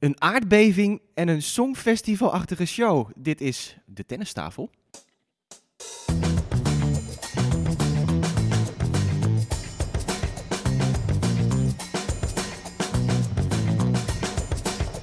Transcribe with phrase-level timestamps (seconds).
[0.00, 3.10] Een aardbeving en een songfestivalachtige show.
[3.16, 4.70] Dit is de tennistafel.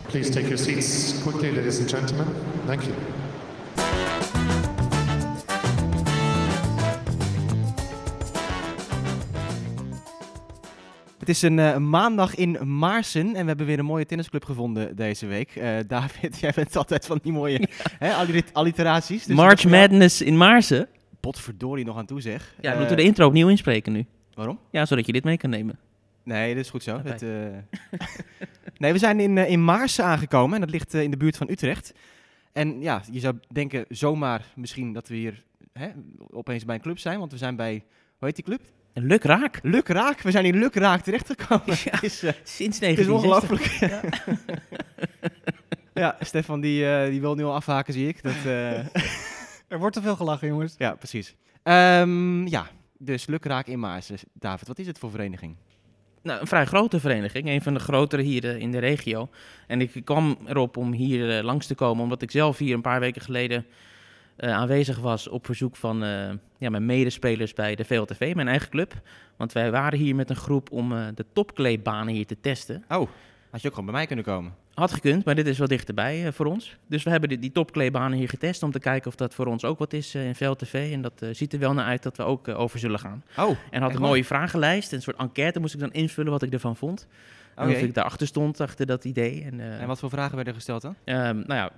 [0.08, 2.28] Please take your seats quickly, ladies and gentlemen.
[2.66, 3.27] Thank you.
[11.28, 14.96] Het is een eh, maandag in Maarsen en we hebben weer een mooie tennisclub gevonden
[14.96, 15.56] deze week.
[15.56, 17.68] Eh, David, jij bent altijd van die mooie
[18.00, 19.26] hè, allit- alliteraties.
[19.26, 20.88] dus March Madness in Maarsen.
[21.20, 22.56] Potverdorie nog aan toe zeg.
[22.62, 24.06] Ja, Eh, moeten we de intro opnieuw inspreken nu.
[24.34, 24.60] Waarom?
[24.72, 25.80] Ja, zodat je dit mee kan nemen.
[26.24, 27.02] Nee, dat is goed zo.
[27.04, 27.22] Het,
[28.78, 31.94] nee, we zijn in, in Maarsen aangekomen en dat ligt in de buurt van Utrecht.
[32.54, 35.88] En ja, je zou denken zomaar misschien dat we hier hè,
[36.32, 37.84] opeens bij een club zijn, want we zijn bij,
[38.18, 38.62] hoe heet die club?
[38.98, 39.60] Een luk raak.
[39.62, 40.22] Luk Raak.
[40.22, 41.64] We zijn in Luk Raak terechtgekomen.
[41.90, 43.10] Het is, eh, Sinds het is 1960.
[43.10, 43.66] ongelooflijk.
[45.94, 46.18] Ja.
[46.20, 48.24] Stefan die, eh, die wil nu al afhaken, zie ik.
[48.24, 48.78] Dat, eh,
[49.74, 50.76] Er wordt te veel gelachen, jongens.
[50.78, 51.36] ja, precies.
[51.64, 52.68] Ehm, ja,
[52.98, 54.18] dus Luk Raak in Maarsen.
[54.34, 55.56] David, wat is het voor vereniging?
[56.24, 57.48] Nou, een vrij grote vereniging.
[57.48, 59.30] Een van de grotere hier in de regio.
[59.68, 63.00] En ik kwam erop om hier langs te komen, omdat ik zelf hier een paar
[63.00, 63.66] weken geleden
[64.38, 68.70] eh, aanwezig was op verzoek van eh, ja, mijn medespelers bij de VLTV, mijn eigen
[68.70, 68.94] club.
[69.36, 72.84] Want wij waren hier met een groep om eh, de topkleedbanen hier te testen.
[72.90, 73.10] Oh,
[73.52, 74.54] had je ook gewoon bij mij kunnen komen.
[74.74, 76.78] Had gekund, maar dit is wat dichterbij voor ons.
[76.88, 79.66] Dus we hebben die, die topkleedbanen hier getest om te kijken of dat voor ons
[79.66, 80.90] ook wat is in VLTV.
[80.94, 83.24] En dat ziet er wel naar uit dat we ook over zullen gaan.
[83.38, 86.54] Oh, En had een mooie vragenlijst, een soort enquête moest ik dan invullen wat ik
[86.54, 87.08] ervan vond.
[87.56, 87.76] En oké.
[87.76, 89.44] of ik daarachter stond, achter dat idee.
[89.44, 90.96] En, En wat voor vragen werden gesteld dan?
[91.04, 91.72] ehm, nou ja,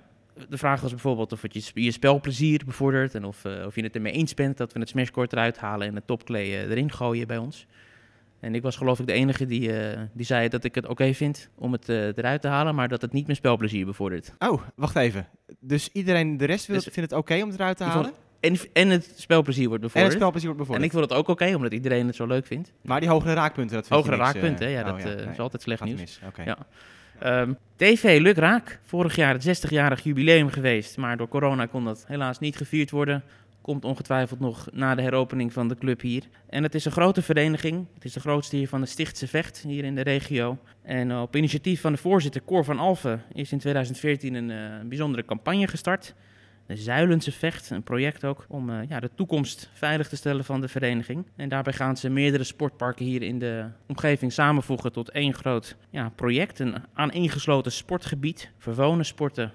[0.48, 3.14] de vraag was bijvoorbeeld of het je, je spelplezier bevordert.
[3.14, 5.86] En of, eh, of je het ermee eens bent dat we het smashcourt eruit halen
[5.88, 7.66] en het topklee eh, erin gooien bij ons.
[8.40, 11.14] En ik was geloof ik de enige die, eh, die zei dat ik het oké
[11.14, 14.32] vind om het eruit te halen, maar dat het niet mijn spelplezier bevordert.
[14.38, 15.28] Oh, wacht even.
[15.60, 18.12] Dus iedereen, de rest wil, Dus- vindt het oké om het eruit te halen?
[18.40, 20.12] En, en het spelplezier wordt En het bevorderd.
[20.12, 20.84] spelplezier wordt En bevorderd.
[20.84, 22.72] ik vond het ook oké, omdat iedereen het zo leuk vindt.
[22.82, 25.62] Maar die hogere raakpunten, dat vind Hogere niks, raakpunten, ja, oh dat nee, is altijd
[25.62, 26.00] slecht nieuws.
[26.00, 26.20] mis.
[26.44, 26.56] Ja.
[27.20, 32.04] Ehm, TV Luk Raak, vorig jaar het 60-jarig jubileum geweest, maar door corona kon dat
[32.06, 33.22] helaas niet gevierd worden.
[33.60, 36.22] Komt ongetwijfeld nog na de heropening van de club hier.
[36.48, 37.86] En het is een grote vereniging.
[37.94, 40.58] Het is de grootste hier van de Stichtse Vecht, hier in de regio.
[40.82, 45.24] En op initiatief van de voorzitter Cor van Alphen is in 2014 een eh, bijzondere
[45.24, 46.14] campagne gestart.
[46.70, 50.60] De Zuilense Vecht, een project ook om eh, ja, de toekomst veilig te stellen van
[50.60, 51.26] de vereniging.
[51.36, 56.08] En daarbij gaan ze meerdere sportparken hier in de omgeving samenvoegen tot één groot ja,
[56.08, 56.58] project.
[56.58, 59.52] Een aaneengesloten sportgebied voor wonen, sporten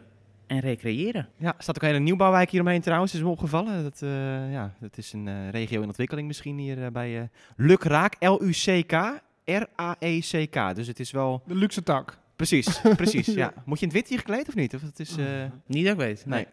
[0.48, 1.28] en recreëren.
[1.38, 3.84] Ja, er staat ook een hele nieuwbouwwijk hier omheen trouwens, is me opgevallen.
[3.84, 7.28] Dat, eh, ja, dat is een eh, regio in ontwikkeling misschien hier eh, bij eh
[7.56, 10.76] Luk Raak, L-U-C-K, R-A-E-C-K.
[10.76, 11.42] Dus het is wel...
[11.46, 12.18] De luxe tak.
[12.36, 13.54] Precies, precies, ja.
[13.66, 14.76] Moet je in het wit hier gekleed of niet?
[14.76, 15.18] Of het is...
[15.18, 15.26] eh,
[15.66, 16.26] Niet dat ik weet.
[16.26, 16.48] Nee.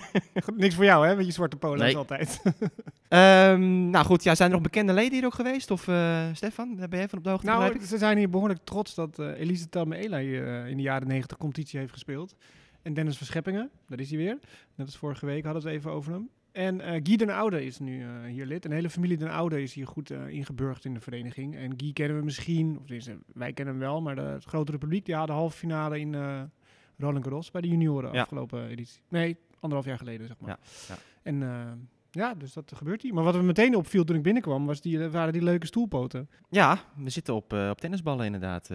[0.56, 1.96] Niks voor jou, hè, met je zwarte polo's Nee.
[1.96, 2.42] altijd.
[3.08, 5.70] Ehm, nou goed, ja, zijn er nog bekende leden hier ook geweest?
[5.70, 7.46] Of eh, Stefan, daar ben jij van op de hoogte?
[7.46, 7.82] nou, ik?
[7.82, 11.78] ze zijn hier behoorlijk trots dat eh Elise Telme-Ela hier in de jaren 90 competitie
[11.78, 12.34] heeft gespeeld.
[12.82, 14.38] En Dennis Verscheppingen, daar is hij weer.
[14.74, 16.28] Net als vorige week hadden we het even over hem.
[16.52, 18.64] En eh Guy den Oude is nu eh, hier lid.
[18.64, 21.56] En de hele familie den Oude is hier goed eh, ingeburgd in de vereniging.
[21.56, 24.78] En Guy kennen we misschien, of tenminste, wij kennen hem wel, maar de, het grotere
[24.78, 26.14] publiek, die had de halve finale in
[26.98, 28.20] Roland Garros bij de junioren Ja.
[28.22, 29.02] afgelopen editie.
[29.08, 30.48] Nee, anderhalf jaar geleden, zeg maar.
[30.50, 30.58] Ja,
[30.88, 30.96] ja.
[31.22, 33.14] En ja, dus dat gebeurt hier.
[33.14, 36.28] Maar wat me meteen opviel toen ik binnenkwam, was die, waren die leuke stoelpoten.
[36.48, 38.70] Ja, we zitten op, op tennisballen inderdaad.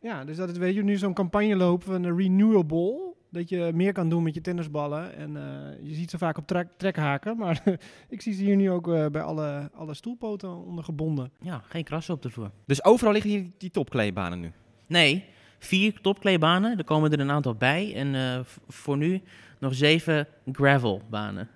[0.00, 3.07] Ja, dus dat het, weet je, nu zo'n campagne lopen van een renewable.
[3.30, 5.16] Dat je meer kan doen met je tennisballen.
[5.16, 7.36] En eh, je ziet ze vaak op trek, trekhaken.
[7.36, 7.62] Maar
[8.08, 11.30] ik zie ze hier nu ook eh, bij alle, alle stoelpoten ondergebonden.
[11.40, 12.50] Ja, geen krassen op de vloer.
[12.66, 14.52] Dus overal liggen hier die topkleedbanen nu.
[14.86, 15.24] Nee,
[15.58, 16.78] vier topkleebanen.
[16.78, 17.94] Er komen er een aantal bij.
[17.94, 19.22] En eh, voor nu
[19.58, 21.48] nog zeven gravelbanen.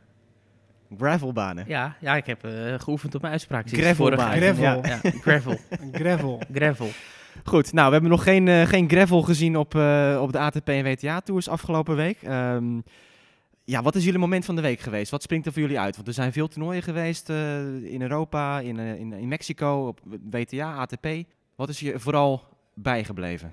[0.98, 1.64] Gravelbanen.
[1.68, 3.68] Ja, ja ik heb eh, geoefend op mijn uitspraak.
[3.68, 4.10] Gravel.
[4.10, 5.56] Ja, ja, gravel.
[5.92, 6.40] Gravel.
[6.52, 6.90] gravel.
[7.44, 10.68] Goed, nou, we hebben nog geen, eh, geen gravel gezien op, eh, op de ATP
[10.68, 12.22] en WTA-tours afgelopen week.
[12.22, 12.80] Ehm,
[13.64, 15.10] ja, wat is jullie moment van de week geweest?
[15.10, 15.94] Wat springt er voor jullie uit?
[15.94, 20.00] Want er zijn veel toernooien geweest eh, in Europa, in, in, in Mexico, op
[20.30, 21.06] WTA, ATP.
[21.56, 22.42] Wat is je vooral
[22.74, 23.52] bijgebleven?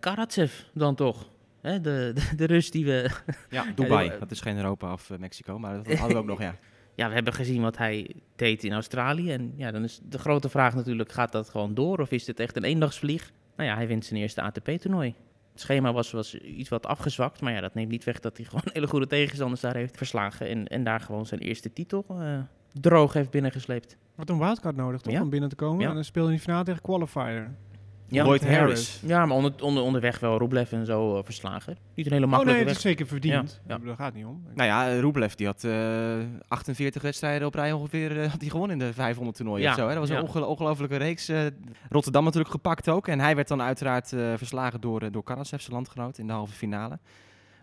[0.00, 1.28] Karatsev dan toch.
[1.60, 3.10] De, de, de Rus die we...
[3.48, 4.12] Ja, Dubai.
[4.20, 6.54] dat is geen Europa of Mexico, maar dat hadden we ook nog, ja.
[7.00, 9.32] Ja, we hebben gezien wat hij deed in Australië.
[9.32, 11.98] En ja, dan is de grote vraag natuurlijk, gaat dat gewoon door?
[11.98, 13.32] Of is dit echt een eendagsvlieg?
[13.56, 15.14] Nou ja, hij wint zijn eerste ATP-toernooi.
[15.52, 17.40] Het schema was, was iets wat afgezwakt.
[17.40, 20.48] Maar ja, dat neemt niet weg dat hij gewoon hele goede tegenstanders daar heeft verslagen.
[20.48, 22.38] En, en daar gewoon zijn eerste titel eh,
[22.72, 23.96] droog heeft binnengesleept.
[24.14, 25.12] Wat een wildcard nodig, toch?
[25.12, 25.22] Ja.
[25.22, 25.80] Om binnen te komen.
[25.80, 25.88] Ja.
[25.88, 27.50] En dan speel je in die finale tegen Qualifier.
[28.10, 28.24] Ja.
[28.24, 28.58] Lloyd Harris.
[28.58, 29.00] Harris.
[29.06, 31.76] Ja, maar onder, onder, onderweg wel Rublev en zo eh, verslagen.
[31.94, 33.60] Niet een hele Oh makkelijke nee, het is zeker verdiend.
[33.66, 33.84] Ja, ja.
[33.84, 34.42] Daar gaat het niet om.
[34.54, 36.16] Nou ja, Rublev die had eh
[36.48, 39.76] 48 wedstrijden op rij ongeveer eh, had hij gewonnen in de 500 toernooien Ja, of
[39.76, 39.82] zo.
[39.86, 39.90] Hè?
[39.90, 40.16] Dat was ja.
[40.16, 41.28] een onge- ongelofelijke reeks.
[41.28, 41.40] eh,
[41.88, 43.08] Rotterdam natuurlijk gepakt ook.
[43.08, 46.32] En hij werd dan uiteraard eh, verslagen door, eh, door Karatsev, zijn landgenoot, in de
[46.32, 46.98] halve finale.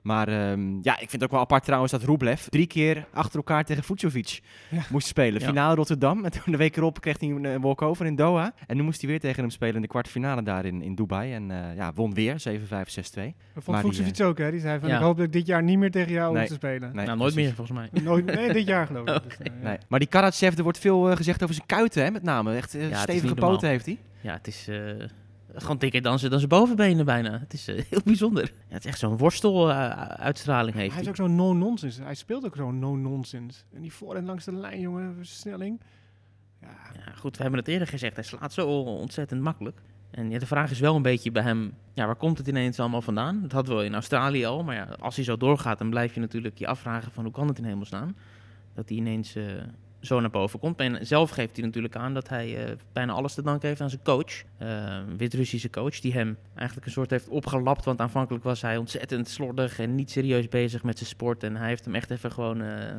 [0.07, 3.35] Maar ehm, ja, ik vind het ook wel apart trouwens dat Rublev drie keer achter
[3.37, 4.39] elkaar tegen Vucevic
[4.69, 4.81] Ja.
[4.89, 5.41] moest spelen.
[5.41, 5.47] Ja.
[5.47, 8.53] Finale Rotterdam en toen de week erop kreeg hij een eh, walkover in Doha.
[8.67, 11.33] En nu moest hij weer tegen hem spelen in de kwartfinale daar in, in Dubai.
[11.33, 12.53] En eh, ja, won weer, 7-5, 6-2.
[12.53, 14.51] Dat Maar vond die, Vucevic ook, hè?
[14.51, 14.95] Die zei van, Ja.
[14.95, 16.39] ik hoop dat ik dit jaar niet meer tegen jou Nee.
[16.39, 16.95] hoef te spelen.
[16.95, 17.35] Nee, nou, nooit precies.
[17.57, 18.01] meer volgens mij.
[18.09, 19.15] Nooit, nee, dit jaar geloof ik.
[19.15, 19.67] Oh, Dus, eh, ja.
[19.67, 19.77] Nee.
[19.87, 22.55] Maar die Karatsev, er wordt veel eh, gezegd over zijn kuiten, hè, met name.
[22.55, 23.97] Echt eh, stevige poten heeft hij.
[24.21, 24.77] Ja, het is eh,
[25.61, 27.39] gewoon dikker dan zijn, dan zijn bovenbenen bijna.
[27.39, 28.43] Het is eh, heel bijzonder.
[28.43, 32.03] Ja, het is echt zo'n worstel-uitstraling heeft Hij is ook zo'n no-nonsense.
[32.03, 33.63] Hij speelt ook zo'n no-nonsense.
[33.73, 35.81] En die voor en langs de lijn, jongen, versnelling.
[36.61, 36.67] Ja,
[37.05, 38.15] Ja, goed, we hebben het eerder gezegd.
[38.15, 39.81] Hij slaat zo ontzettend makkelijk.
[40.11, 42.79] En ja, de vraag is wel een beetje bij hem, ja, waar komt het ineens
[42.79, 43.41] allemaal vandaan?
[43.41, 46.19] Dat hadden we in Australië al, maar ja, als hij zo doorgaat, dan blijf je
[46.19, 48.15] natuurlijk je afvragen van hoe kan het in hemelsnaam?
[48.73, 49.43] Dat hij ineens eh,
[50.01, 50.79] zo naar boven komt.
[50.79, 53.89] En zelf geeft hij natuurlijk aan dat hij eh, bijna alles te danken heeft aan
[53.89, 54.43] zijn coach.
[54.57, 57.85] eh, Wit-Russische coach, die hem eigenlijk een soort heeft opgelapt.
[57.85, 61.43] Want aanvankelijk was hij ontzettend slordig en niet serieus bezig met zijn sport.
[61.43, 62.61] En hij heeft hem echt even gewoon...
[62.61, 62.95] eh,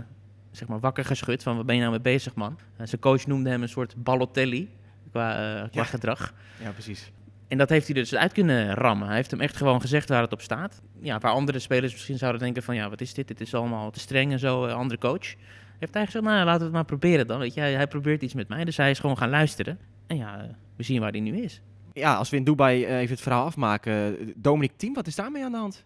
[0.50, 2.58] zeg maar wakker geschud van wat ben je nou mee bezig man.
[2.82, 4.70] Zijn coach noemde hem een soort Balotelli
[5.10, 5.84] qua, qua Ja.
[5.84, 6.34] gedrag.
[6.62, 7.10] Ja, precies.
[7.48, 9.06] En dat heeft hij er dus uit kunnen rammen.
[9.06, 10.82] Hij heeft hem echt gewoon gezegd waar het op staat.
[11.00, 13.28] Ja, waar andere spelers misschien zouden denken van ja, wat is dit?
[13.28, 15.34] Dit is allemaal te streng en zo, andere coach.
[15.78, 17.38] Heeft hij gezegd, nou laten we het maar proberen dan.
[17.38, 19.78] Weet je, hij, probeert iets met mij, dus hij is gewoon gaan luisteren.
[20.06, 21.60] En ja, we zien waar hij nu is.
[21.92, 24.16] Ja, als we in Dubai eh, even het verhaal afmaken.
[24.36, 25.84] Dominic Thiem, wat is daarmee aan de hand?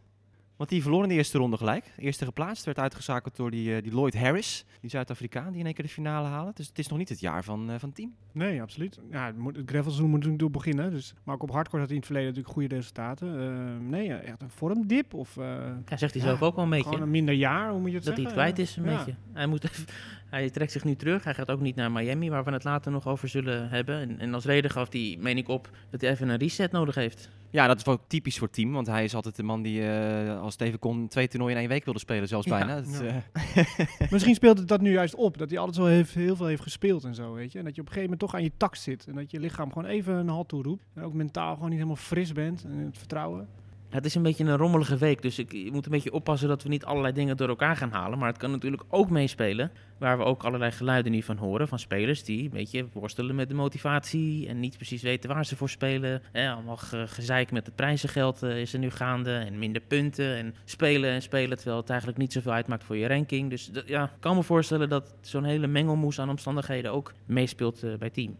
[0.63, 1.85] Want die verloor in de eerste ronde gelijk.
[1.99, 5.75] Eerste geplaatst, werd uitgezakeld door die, eh, die Lloyd Harris, die Zuid-Afrikaan, die in één
[5.75, 6.53] keer de finale halen.
[6.55, 8.15] Dus het is nog niet het jaar van, eh van Team.
[8.33, 9.01] nee, absoluut.
[9.11, 10.91] Ja, het, moet, het gravelseizoen moet natuurlijk door beginnen.
[10.91, 13.41] Dus, maar ook op hardcore had hij in het verleden natuurlijk goede resultaten.
[13.41, 15.45] Eh, nee, ja, echt een vormdip of eh,
[15.89, 16.85] Ja, zegt hij Ja, zelf ook wel een beetje.
[16.85, 18.43] gewoon een minder jaar, hoe moet je het dat hij zeggen?
[18.45, 18.97] het kwijt is, een Ja.
[18.97, 19.15] beetje.
[19.33, 19.87] Hij, moet even-
[20.31, 21.25] hij trekt zich nu terug.
[21.25, 24.01] Hij gaat ook niet naar Miami, waar we het later nog over zullen hebben.
[24.01, 26.95] En, en als reden gaf hij, meen ik op, dat hij even een reset nodig
[26.95, 27.31] heeft.
[27.51, 30.41] Ja, dat is wel typisch voor Team, want hij is altijd de man die eh,
[30.41, 32.75] als het even kon twee toernooien in één week wilde spelen, zelfs Ja, bijna.
[32.81, 33.23] Dat, ja.
[33.55, 35.39] eh, Misschien speelt het dat nu juist op.
[35.39, 37.59] Dat hij altijd zo heeft, heel veel heeft gespeeld en zo, weet je.
[37.59, 39.07] En dat je op een gegeven moment toch aan je tak zit.
[39.07, 40.85] En dat je lichaam gewoon even een halt toe roept.
[40.95, 42.65] En ook mentaal gewoon niet helemaal fris bent.
[42.65, 43.49] En het vertrouwen.
[43.93, 46.63] Het is een beetje een rommelige week, dus ik, je moet een beetje oppassen dat
[46.63, 48.19] we niet allerlei dingen door elkaar gaan halen.
[48.19, 51.79] Maar het kan natuurlijk ook meespelen, waar we ook allerlei geluiden nu van horen, van
[51.79, 55.69] spelers die een beetje worstelen met de motivatie en niet precies weten waar ze voor
[55.69, 56.23] spelen.
[56.33, 60.55] Allemaal ge- gezeik met het prijzengeld eh, is er nu gaande en minder punten en
[60.65, 63.51] spelen en spelen, terwijl het eigenlijk niet zoveel uitmaakt voor je ranking.
[63.51, 67.95] Dus ja, ik kan me voorstellen dat zo'n hele mengelmoes aan omstandigheden ook meespeelt eh,
[67.99, 68.37] bij team.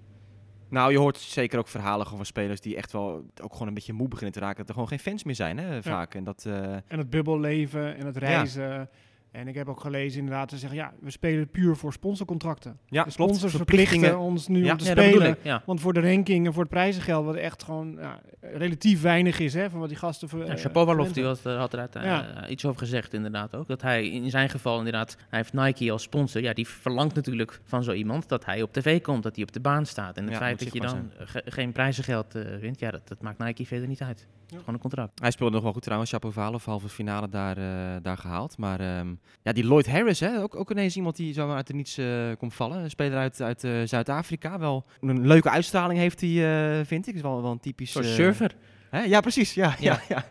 [0.73, 3.93] Nou, je hoort zeker ook verhalen van spelers die echt wel ook gewoon een beetje
[3.93, 4.57] moe beginnen te raken.
[4.57, 6.15] Dat er gewoon geen fans meer zijn, hè, vaak.
[6.15, 8.89] En dat, eh, En het bubbelleven en het reizen.
[9.33, 12.79] En ik heb ook gelezen inderdaad te zeggen, ja, we spelen puur voor sponsorcontracten.
[12.87, 15.29] ja, de sponsors verplichten ons nu Ja, om te Ja, spelen.
[15.31, 15.37] ik.
[15.43, 15.63] Ja.
[15.67, 19.55] Want voor de ranking en voor het prijzengeld, wat echt gewoon ja, relatief weinig is,
[19.55, 22.51] hè, van wat die gasten ver, Ja, eh, Shapovalov die was, er- had er eh,
[22.51, 23.67] iets over gezegd inderdaad ook.
[23.69, 26.43] Dat hij in zijn geval inderdaad, hij heeft Nike als sponsor.
[26.43, 29.53] Ja, die verlangt natuurlijk van zo iemand dat hij op tv komt, dat hij op
[29.53, 30.17] de baan staat.
[30.17, 33.39] En het feit dat je dan ge- geen prijzengeld eh, wint, ja, dat, dat maakt
[33.39, 34.27] Nike verder niet uit.
[34.59, 35.21] Gewoon een contract.
[35.21, 38.59] Hij speelde nog wel goed trouwens, Shapovalov, halve finale daar, eh, daar gehaald.
[38.59, 41.75] Maar ehm, ja, die Lloyd Harris, hè, ook, ook ineens iemand die zomaar uit de
[41.75, 42.07] niets eh,
[42.39, 42.79] komt vallen.
[42.83, 44.59] Een speler uit, uit eh, Zuid-Afrika.
[44.59, 47.15] Wel een leuke uitstraling heeft hij, eh, vind ik.
[47.15, 47.95] Is wel, wel een typisch...
[47.95, 48.55] Een surfer.
[48.91, 49.01] Hè?
[49.03, 49.55] Ja, precies.
[49.55, 49.93] Ja, ja.
[50.09, 50.17] Ja.
[50.17, 50.25] ja,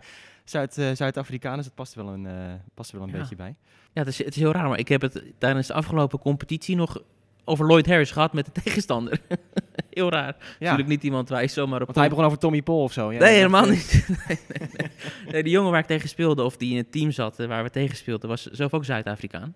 [0.44, 2.34] Zuid, Zuid-Afrikaan, dus het past er wel een, eh,
[2.74, 3.20] past er wel een Ja.
[3.20, 3.56] beetje bij.
[3.94, 6.75] Ja, het is, het is heel raar, maar ik heb het tijdens de afgelopen competitie
[6.75, 7.01] nog
[7.46, 9.22] over Lloyd Harris gehad met de tegenstander.
[9.94, 10.36] heel raar.
[10.40, 12.94] Ja, Natuurlijk niet iemand waar je zomaar op want hij begon over Tommy Paul of
[12.94, 13.12] zo.
[13.12, 14.06] Ja, nee, helemaal niet.
[14.28, 14.90] nee, nee, nee.
[15.32, 17.64] Nee, die jongen waar ik tegen speelde, of die in het team zat eh, waar
[17.64, 19.56] we tegen speelden, was zelf ook Zuid-Afrikaan.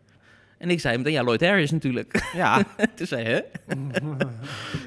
[0.57, 2.29] En ik zei meteen, ja, Lloyd Harris natuurlijk.
[2.33, 2.63] Ja,
[2.95, 3.41] Toen zei hij, hè?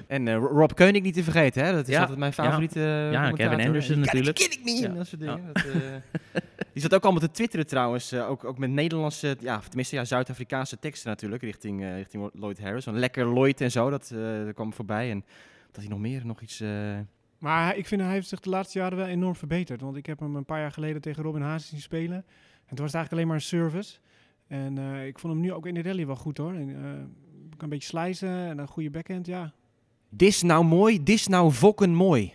[0.07, 1.73] en eh, Rob Koenig niet te vergeten, hè?
[1.73, 3.37] Dat is Ja, altijd mijn favoriete Ja, commentator.
[3.49, 4.37] Kevin Anderson natuurlijk.
[4.37, 4.89] Die ken ik niet, Ja.
[4.89, 5.41] en dat soort dingen.
[5.53, 5.73] Dat, eh,
[6.73, 9.97] die zat ook allemaal te twitteren trouwens, eh, ook, ook met Nederlandse, ja, of tenminste
[9.97, 12.87] ja, Zuid-Afrikaanse teksten natuurlijk, richting, eh, richting Lloyd Harris.
[12.87, 15.11] Een lekker Lloyd en zo, dat, eh, dat kwam voorbij.
[15.11, 15.25] En
[15.73, 16.61] dat hij nog meer, nog iets...
[16.61, 16.69] eh,
[17.39, 19.81] Maar ik vind hij heeft zich de laatste jaren wel enorm verbeterd.
[19.81, 22.17] Want ik heb hem een paar jaar geleden tegen Robin Haas zien spelen.
[22.17, 23.97] En toen was het eigenlijk alleen maar een service.
[24.49, 26.55] En eh, ik vond hem nu ook in de rally wel goed hoor.
[26.55, 26.93] En, eh,
[27.59, 29.53] kan een beetje slicen en een goede backhand, ja.
[30.09, 32.33] Dis nou mooi, dis nou fokken mooi.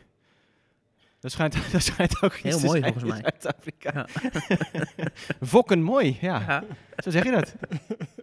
[1.20, 3.32] Dat schijnt, dat schijnt ook iets Heel te mooi, zijn volgens mij.
[3.38, 4.08] Zuid-Afrika.
[5.52, 6.40] Fokken mooi, ja.
[6.40, 6.64] Ja.
[6.98, 7.56] Zo zeg je dat.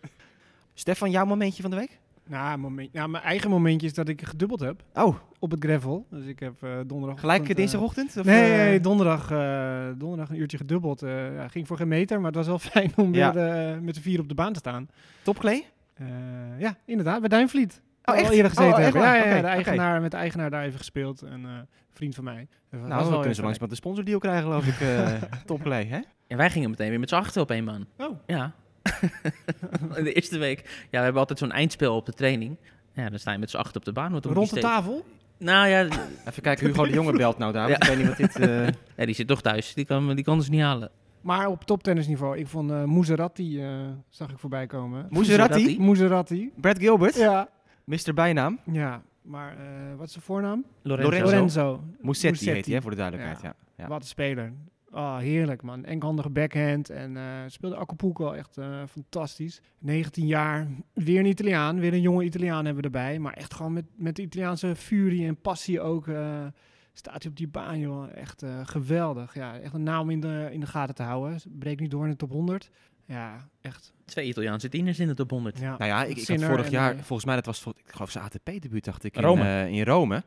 [0.75, 1.99] Stefan, jouw momentje van de week?
[2.31, 6.07] Nou, moment, nou, mijn eigen momentje is dat ik gedubbeld heb Oh, op het gravel.
[6.11, 7.21] Dus ik heb eh, donderdag...
[7.21, 8.17] gelijk eh, dinsdagochtend?
[8.17, 11.03] Of, Nee, eh, nee, donderdag, eh, donderdag een uurtje gedubbeld.
[11.03, 13.33] Eh, ja, ging voor geen meter, maar het was wel fijn om Ja.
[13.33, 14.89] weer eh, met z'n vier op de baan te staan.
[15.23, 15.67] Topklee?
[15.95, 16.07] Eh,
[16.59, 17.81] ja, inderdaad, bij Duinvliet.
[18.05, 18.31] Oh, Al echt?
[18.33, 19.03] eerder gezeten Oh, echt hebben.
[19.03, 21.23] Ja, ja, de eigenaar, met de eigenaar daar even gespeeld.
[21.23, 21.51] En eh,
[21.91, 22.49] vriend van mij.
[22.71, 24.81] Dat was Nou, we wel kunnen zo langs met de sponsordeal krijgen, geloof ik.
[24.81, 25.13] eh
[25.47, 25.99] Topklee, hè?
[26.27, 27.87] En wij gingen meteen weer met z'n achter op één baan.
[27.99, 28.19] Oh.
[28.27, 28.53] Ja.
[29.97, 30.61] In de eerste week.
[30.65, 32.57] Ja, we hebben altijd zo'n eindspel op de training.
[32.95, 34.11] Ja, dan sta je met z'n achter op de baan.
[34.11, 34.61] Rond de steeds?
[34.67, 35.05] tafel?
[35.39, 35.85] Nou ja,
[36.29, 37.69] Even kijken, Hugo de Jonge belt nou daar.
[37.69, 37.77] Ja.
[37.77, 38.37] Ik weet niet wat dit...
[38.37, 39.75] eh, ja, die zit toch thuis.
[39.75, 40.91] Die kan, die kan dus niet halen.
[41.21, 42.39] Maar op toptennisniveau.
[42.39, 43.69] Ik vond eh Muserati, eh,
[44.09, 45.07] zag ik voorbij komen.
[45.11, 45.81] Muserati?
[45.81, 46.53] Muserati.
[46.57, 47.15] Brad Gilbert?
[47.15, 47.49] Ja.
[47.85, 48.15] Mr.
[48.15, 48.59] Bijnaam?
[48.73, 50.65] Ja, maar eh, wat is zijn voornaam?
[50.83, 51.11] Lorenzo.
[51.11, 51.31] Lorenzo.
[51.31, 51.85] Lorenzo.
[52.01, 53.41] Musetti heet hij, hè, voor de duidelijkheid.
[53.43, 53.55] Ja.
[53.77, 53.89] Ja.
[53.89, 54.53] Wat een speler.
[54.93, 55.85] Oh, heerlijk man.
[55.85, 56.91] Enkhandige backhand.
[56.91, 59.61] En eh, speelde Acapulco echt eh, fantastisch.
[59.79, 61.81] 19 jaar, weer een Italiaan.
[61.81, 63.19] Weer een jonge Italiaan hebben we erbij.
[63.19, 66.09] Maar echt gewoon met, met de Italiaanse furie en passie ook.
[66.09, 66.47] eh,
[66.93, 68.17] staat hij op die baan, joh.
[68.17, 69.35] Echt eh, geweldig.
[69.35, 71.41] Ja, echt een naam in de, in de gaten te houden.
[71.59, 72.71] Breekt nu door in de top 100.
[73.05, 73.93] Ja, echt.
[74.05, 75.59] Twee Italiaanse tieners in de top 100.
[75.59, 75.77] Ja.
[75.79, 78.25] Nou ja, ik, ik had vorig jaar, volgens mij, dat was voor, ik geloof zijn
[78.25, 80.23] ATP-debuut, dacht ik, in eh, in Rome.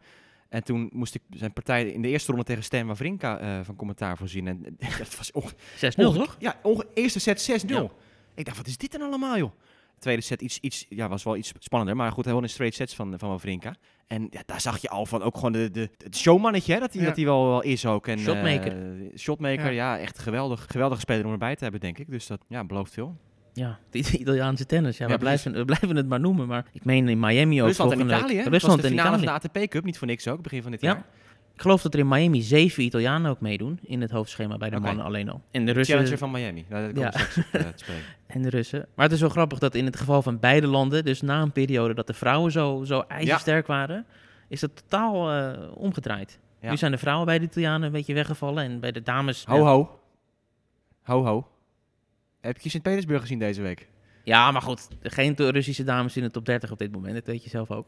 [0.53, 3.75] En toen moest ik zijn partij in de eerste ronde tegen Stan Wawrinka eh, van
[3.75, 4.47] commentaar voorzien.
[4.47, 4.65] En
[4.97, 6.35] dat was onge- 6-0 onge- toch?
[6.39, 6.55] Ja,
[6.93, 7.67] eerste set 6-0.
[7.67, 7.87] Ja.
[8.35, 9.51] Ik dacht, wat is dit dan allemaal, joh?
[9.99, 12.95] Tweede set iets, iets, ja, was wel iets spannender, maar goed, heel in straight sets
[12.95, 13.75] van, van Wawrinka.
[14.07, 16.91] En ja, daar zag je al van ook gewoon de, de, het showmannetje, hè, dat
[16.93, 17.07] hij Ja.
[17.07, 18.07] dat hij wel, wel is ook.
[18.07, 18.71] En, Shotmaker.
[19.11, 19.99] eh, shotmaker, ja.
[19.99, 22.09] echt geweldig, geweldige speler om erbij te hebben, denk ik.
[22.09, 23.17] Dus dat ja, belooft veel.
[23.53, 24.97] Ja, de Italiaanse tennis.
[24.97, 26.47] Ja, Ja, we, blijven, we blijven het maar noemen.
[26.47, 28.37] Maar ik meen in Miami ook Rusland en week- Italië?
[28.37, 29.25] Dat Rusland de en finale Italië.
[29.41, 30.87] van de ATP Cup, niet voor niks ook, begin van dit Ja.
[30.87, 31.03] jaar.
[31.55, 34.79] Ik geloof dat er in Miami zeven Italianen ook meedoen in het hoofdschema bij de
[34.79, 35.41] mannen alleen al.
[35.51, 35.95] En de Russen.
[35.95, 37.11] Challenger van Miami, daar kom Ja.
[37.11, 37.93] straks eh.
[38.35, 38.85] En de Russen.
[38.95, 41.51] Maar het is wel grappig dat in het geval van beide landen, dus na een
[41.51, 44.05] periode dat de vrouwen zo, zo ijzersterk waren,
[44.47, 46.39] is dat totaal eh, omgedraaid.
[46.61, 46.69] Ja.
[46.69, 49.45] Nu zijn de vrouwen bij de Italianen een beetje weggevallen en bij de dames...
[49.47, 49.99] Ho ho.
[51.03, 51.47] Ho ho.
[52.43, 53.87] Heb je Sint-Petersburg gezien deze week?
[54.23, 57.43] Ja, maar goed, geen Russische dames in de top 30 op dit moment, dat weet
[57.43, 57.87] je zelf ook.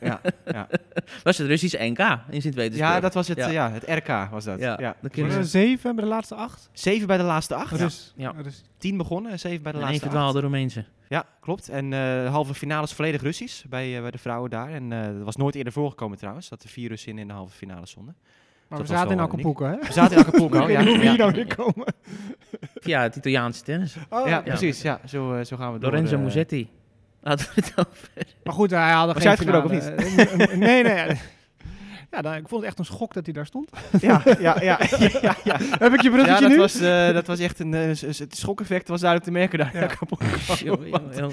[0.00, 0.68] Ja, ja.
[1.24, 1.98] Was het Russische NK
[2.30, 2.90] in Sint-Petersburg?
[2.90, 3.48] ja dat was het, Ja.
[3.48, 3.70] ja.
[3.70, 4.58] het RK was dat.
[4.58, 4.96] Ja, Ja.
[5.00, 6.68] dan we zeven bij de laatste acht?
[6.72, 7.78] Zeven bij de laatste acht.
[7.78, 8.32] Dus, Ja.
[8.32, 10.42] dus Tien begonnen en zeven bij de En één laatste verdwaalde acht.
[10.42, 10.84] Roemeense.
[11.08, 11.68] Ja, klopt.
[11.68, 14.70] En eh, de halve finales volledig Russisch bij, eh, bij de vrouwen daar.
[14.70, 17.34] En eh, dat was nooit eerder voorgekomen trouwens, dat er vier Russen in, in de
[17.34, 18.16] halve finale stonden.
[18.68, 19.76] Maar Dat we zaten in wel Acapulco, hè?
[19.76, 20.68] We zaten in Acapulco.
[20.68, 20.98] Ja, hoe ja.
[21.00, 21.84] hier nou weer komen.
[22.80, 23.96] Ja, het Italiaanse tennis.
[24.10, 24.82] Oh, Ja, precies.
[24.82, 25.90] Ja, zo, eh, zo gaan we door.
[25.90, 26.68] Lorenzo eh, Musetti.
[27.20, 28.08] Laten we het over.
[28.44, 29.32] Maar goed, hij haalde Was geen
[29.70, 29.94] jij.
[29.96, 31.06] Eh, nee, nee.
[32.10, 33.70] Ja, dan, ik vond het echt een schok dat hij daar stond.
[34.00, 34.78] Ja, ja, ja, ja,
[35.22, 35.56] ja, ja.
[35.58, 36.56] Heb ik je Ja, bruggetje dat nu?
[36.56, 39.74] was, eh, dat was echt een, eh, s- het schokeffect was duidelijk te merken daar.
[39.74, 40.54] in Ja.
[40.64, 41.32] Jongen.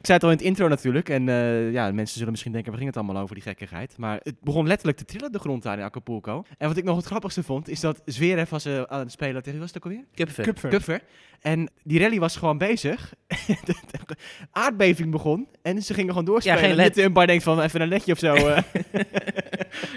[0.00, 1.08] Ik zei het al in het intro natuurlijk.
[1.08, 3.94] En eh, ja, mensen zullen misschien denken, waar ging het allemaal over, die gekkigheid.
[3.98, 6.44] Maar het begon letterlijk te trillen, de grond daar in Acapulco.
[6.58, 9.34] En wat ik nog het grappigste vond, is dat Zverev was eh, aan het spelen
[9.36, 10.04] tegen, wie was het ook alweer?
[10.14, 10.44] Kupfer.
[10.44, 10.70] Kupfer.
[10.70, 11.00] Kupfer.
[11.40, 13.14] En die rally was gewoon bezig.
[13.64, 13.74] de
[14.52, 15.48] aardbeving begon.
[15.62, 16.58] En ze gingen gewoon doorspelen.
[16.58, 16.94] Ja, geen En led.
[16.94, 18.34] De umpire denkt van, even een ledje of zo.
[18.34, 18.62] eh.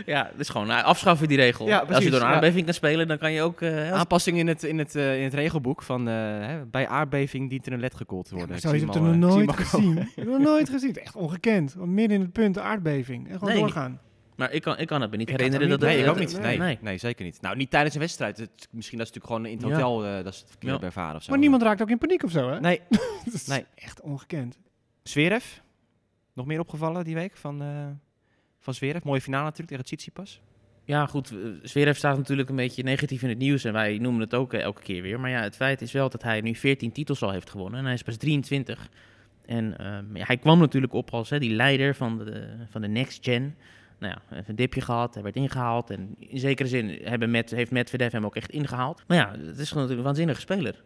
[0.05, 1.67] Ja, is gewoon eh, afschaffen die regel.
[1.67, 2.31] Ja, Als je door een ja.
[2.33, 3.61] aardbeving kan spelen, dan kan je ook...
[3.61, 6.87] eh, als- Aanpassing in het, in, het, eh, in het regelboek van eh, hè, bij
[6.87, 8.55] aardbeving dient er een led gekoeld te Ja, worden.
[8.55, 10.95] maar Ik zo is zie het er nog nooit al Ik heb nog nooit gezien.
[10.95, 11.73] Echt ongekend.
[11.73, 13.27] Want Midden in het punt, de aardbeving.
[13.27, 13.59] En gewoon Nee.
[13.59, 13.99] doorgaan.
[14.35, 15.79] Maar ik kan, ik kan het me niet Ik het herinneren dat...
[15.89, 15.89] niet.
[15.89, 16.59] dat- Nee, ik ook niet.
[16.59, 16.97] Nee, nee.
[16.97, 17.41] zeker niet.
[17.41, 18.37] Nou, niet tijdens een wedstrijd.
[18.37, 19.85] Het, misschien dat is natuurlijk gewoon in het Ja.
[19.85, 20.85] hotel eh, dat ze het verkeerd Ja.
[20.85, 21.29] ervaren of zo.
[21.29, 22.59] Maar niemand raakt ook in paniek of zo, hè?
[22.59, 22.81] Nee.
[23.25, 23.65] Dat is Nee.
[23.75, 24.59] echt ongekend.
[25.03, 25.45] Zverev,
[26.33, 27.87] nog meer opgevallen die week van, eh
[28.59, 29.03] van Zverev?
[29.03, 30.41] Mooie finale natuurlijk tegen Tsitsipas.
[30.85, 31.31] Ja, goed.
[31.31, 34.53] eh, Zverev staat natuurlijk een beetje negatief in het nieuws en wij noemen het ook
[34.53, 35.19] elke keer weer.
[35.19, 37.85] Maar ja, het feit is wel dat hij nu 14 titels al heeft gewonnen en
[37.85, 38.89] hij is pas 23.
[39.45, 43.23] En ehm, hij kwam natuurlijk op als hè, die leider van de, van de next
[43.23, 43.55] gen.
[43.99, 45.89] Nou ja, even een dipje gehad, hij werd ingehaald.
[45.89, 49.03] En in zekere zin hebben Met, heeft hem ook echt ingehaald.
[49.07, 50.83] Maar ja, het is gewoon een waanzinnige speler.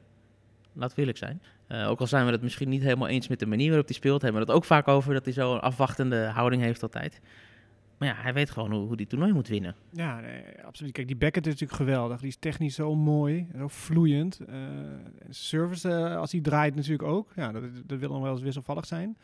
[0.73, 1.41] Laten we eerlijk zijn.
[1.67, 3.95] Eh, ook al zijn we het misschien niet helemaal eens met de manier waarop hij
[3.95, 7.21] speelt, hebben we het ook vaak over dat hij zo'n afwachtende houding heeft altijd.
[7.97, 9.75] Maar ja, hij weet gewoon hoe, hoe die toernooi moet winnen.
[9.91, 10.91] Ja, nee, absoluut.
[10.91, 12.19] Kijk, die Beckett is natuurlijk geweldig.
[12.19, 14.39] Die is technisch zo mooi, zo vloeiend.
[14.39, 14.57] Eh,
[15.29, 17.31] service, eh, als hij draait natuurlijk ook.
[17.35, 19.17] Ja, dat, dat wil nog wel eens wisselvallig zijn.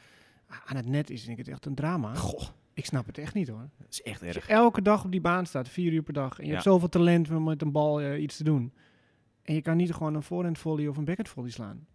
[0.48, 2.14] Ah, Aan het net is denk ik het echt een drama.
[2.16, 2.42] Goh,
[2.74, 3.70] Ik snap het echt niet hoor.
[3.78, 4.48] dat is echt Als je erg.
[4.50, 6.32] elke dag op die baan staat, vier uur per dag.
[6.38, 6.52] En je Ja.
[6.52, 8.74] hebt zoveel talent om met een bal eh, iets te doen.
[9.44, 11.86] En je kan niet gewoon een voorhand volley of een backhand volley slaan.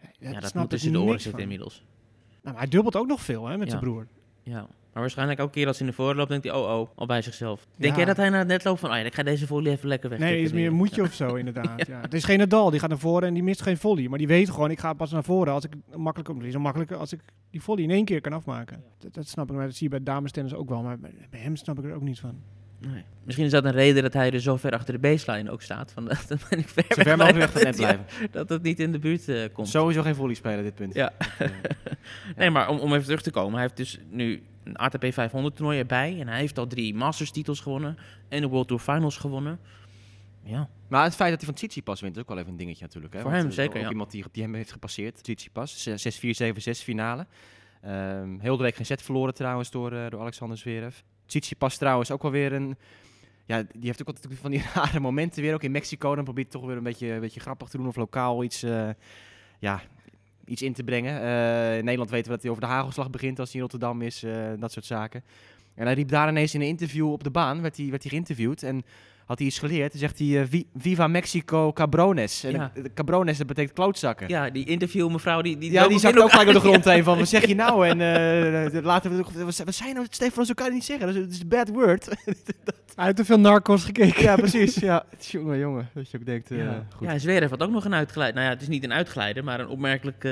[0.00, 1.84] Ja, Ja, dat snap moet tussen de oren zitten inmiddels.
[2.28, 3.70] Nou, maar hij dubbelt ook nog veel hè, met Ja.
[3.70, 4.06] zijn broer.
[4.42, 4.66] Ja.
[4.92, 7.22] Maar waarschijnlijk elke keer als hij naar voren loopt, denkt hij, oh oh, al bij
[7.22, 7.66] zichzelf.
[7.76, 7.96] Denk Ja.
[7.98, 9.88] jij dat hij na het net loopt van, oh ja, ik ga deze volley even
[9.88, 10.18] lekker weg.
[10.18, 11.86] Nee, is meer een moedje of zo inderdaad.
[11.86, 12.00] ja.
[12.00, 14.08] Het is geen Nadal, die gaat naar voren en die mist geen volley.
[14.08, 17.12] Maar die weet gewoon, ik ga pas naar voren als ik makkelijk, zo makkelijk als
[17.12, 18.82] ik die volley in één keer kan afmaken.
[18.98, 20.82] Dat, dat snap ik, maar dat zie je bij damestennis ook wel.
[20.82, 22.40] Maar bij bij hem snap ik er ook niet van.
[22.80, 23.02] Nee.
[23.24, 25.92] Misschien is dat een reden dat hij er zo ver achter de baseline ook staat.
[25.92, 28.04] Van, dat ben ik ver Zo ver mogelijk bij weg van net blijven.
[28.20, 29.68] ja, dat het niet in de buurt eh, komt.
[29.68, 30.94] Sowieso geen volley spelen, dit punt.
[30.94, 31.12] Ja.
[32.36, 33.52] Nee, maar om, om even terug te komen.
[33.52, 36.20] Hij heeft dus nu een ATP 500 toernooi erbij.
[36.20, 37.98] En hij heeft al drie Masters titels gewonnen.
[38.28, 39.58] En de World Tour Finals gewonnen.
[40.42, 42.84] Ja, Maar het feit dat hij van Tsitsipas wint is ook wel even een dingetje
[42.84, 43.14] natuurlijk.
[43.14, 43.20] Hè?
[43.20, 43.90] Voor Want, hem eh, zeker, Ook ja.
[43.90, 45.88] iemand die, die hem heeft gepasseerd, Tsitsipas.
[45.88, 45.92] 6-4,
[46.36, 47.26] 7-6 finale.
[47.82, 50.96] Ehm, heel de week geen set verloren trouwens door, eh, door Alexander Zverev.
[51.26, 52.76] Tsitsipas trouwens ook wel weer een...
[53.46, 55.54] Ja, die heeft ook altijd van die rare momenten weer.
[55.54, 57.86] Ook in Mexico, dan probeert hij toch weer een beetje, een beetje grappig te doen
[57.86, 58.88] of lokaal iets, eh,
[59.58, 59.82] ja,
[60.48, 61.20] iets in te brengen.
[61.20, 64.02] Eh, in Nederland weten we dat hij over de hagelslag begint als hij in Rotterdam
[64.02, 65.22] is, eh, dat soort zaken.
[65.74, 68.10] En hij riep daar ineens in een interview op de baan, werd hij, werd hij
[68.10, 68.84] geïnterviewd en
[69.28, 69.90] had hij iets geleerd.
[69.90, 72.44] Dan zegt hij, eh, "Vi- Viva Mexico cabrones.
[72.44, 72.70] En Ja.
[72.74, 74.28] de- de cabrones, dat betekent klootzakken.
[74.28, 75.58] ja die interview mevrouw die...
[75.58, 77.46] die Ja, die ook zat in ook gelijk door de grond heen van, wat zeg
[77.46, 77.86] je nou?
[77.88, 81.06] En eh, laten we, wat je nou, Stefan, zo kan je het niet zeggen.
[81.06, 82.06] Dat is, dat is een bad word.
[82.94, 84.22] Hij heeft te veel narcos gekeken.
[84.22, 84.74] ja, precies.
[84.88, 85.04] Ja.
[85.18, 85.88] Jongen, jongen.
[85.94, 87.08] Dat je ook denkt, eh, Ja, goed.
[87.08, 88.34] ja Zverev had ook nog een uitgeleid.
[88.34, 90.28] Nou ja, het is niet een uitgeleider, maar een opmerkelijk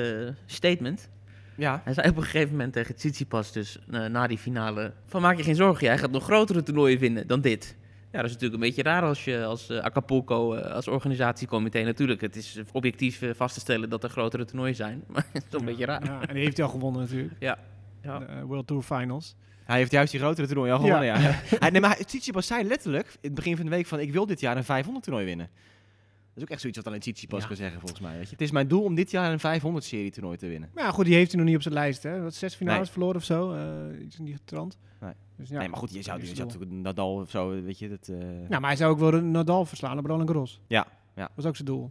[0.47, 1.09] statement.
[1.57, 1.81] Ja.
[1.85, 4.93] Hij zei op een gegeven moment tegen Tsitsipas, dus na die finale...
[5.07, 7.77] Van maak je geen zorgen, jij gaat nog grotere toernooien winnen dan dit.
[8.13, 11.83] Ja, dat is natuurlijk een beetje raar als je als eh, Acapulco, eh, als organisatiecomité...
[11.83, 15.05] Natuurlijk, het is objectief eh, vast te stellen dat er grotere toernooien zijn.
[15.13, 16.05] Maar het is toch een beetje raar.
[16.05, 17.35] Ja, en die heeft hij al gewonnen natuurlijk.
[17.39, 17.59] Ja.
[18.03, 18.19] Ja.
[18.19, 19.35] De World Tour Finals.
[19.65, 21.19] Hij heeft juist die grotere toernooi al gewonnen, ja.
[21.19, 21.41] Ja.
[21.59, 24.01] hij, nee, maar Tsitsipas zei letterlijk in het begin van de week van...
[24.01, 25.47] ik wil dit jaar een 500 toernooi winnen.
[25.47, 27.47] Dat is ook echt zoiets wat alleen Tsitsipas Ja.
[27.47, 28.13] kan zeggen, volgens mij.
[28.17, 28.31] Weet je.
[28.31, 30.71] Het is mijn doel om dit jaar een 500-serie toernooi te winnen.
[30.75, 32.03] Maar ja, goed, die heeft hij nog niet op zijn lijst.
[32.03, 32.23] Hè?
[32.23, 32.91] Wat, zes finales Nee.
[32.91, 33.53] verloren of zo?
[33.53, 34.79] eh, iets in die trant.
[35.01, 35.13] Nee.
[35.37, 37.89] Dus, ja, nee, maar goed, je zou, je is zou Nadal of zo, weet je.
[37.89, 40.61] Dat, eh, Nou, maar hij zou ook wel de Nadal verslaan op Roland Garros.
[40.67, 41.23] Ja, ja.
[41.23, 41.91] Dat was ook zijn doel.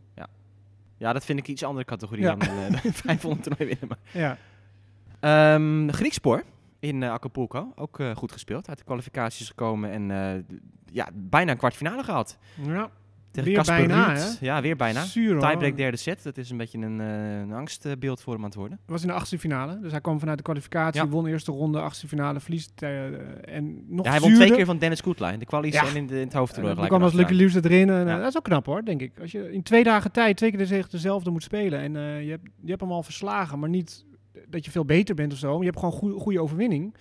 [0.98, 2.36] Ja, dat vind ik iets andere categorie Ja.
[2.36, 3.88] dan de 500 toernooi winnen.
[3.88, 4.22] Maar.
[4.22, 4.38] Ja.
[5.20, 6.44] Ehm Griekspoor
[6.80, 8.70] in eh, Acapulco, ook eh, goed gespeeld.
[8.70, 10.46] Uit de kwalificaties gekomen en
[10.92, 12.38] ja, bijna een kwartfinale gehad.
[12.64, 12.90] ja.
[13.44, 14.38] Tegen Weer bijna, Ruud.
[14.42, 15.04] Ja, weer bijna.
[15.04, 15.40] Zuur.
[15.40, 18.58] Tiebreak derde set, dat is een beetje een, eh, een angstbeeld voor hem aan het
[18.58, 18.80] worden.
[18.86, 19.80] was in de achtste finale.
[19.80, 21.08] Dus hij kwam vanuit de kwalificatie, Ja.
[21.08, 22.72] won eerste ronde, achtste finale, verliest.
[22.82, 23.04] eh,
[23.56, 25.88] en nog Ja, hij won twee keer van Dennis Koetla in de kwalies Ja.
[25.88, 26.74] en in, de, in het hoofdtoernooi.
[26.74, 27.34] gelijk kwam als Lucky.
[27.34, 27.90] Loose erin.
[27.90, 28.18] En, eh.
[28.18, 29.20] Dat is ook knap hoor, denk ik.
[29.22, 31.80] Als je in twee dagen tijd twee keer de- dezelfde moet spelen.
[31.80, 31.94] En
[32.24, 34.06] je, hebt, je hebt hem al verslagen, maar niet
[34.50, 35.50] dat je veel beter bent of zo.
[35.54, 36.94] Maar je hebt gewoon goede overwinning.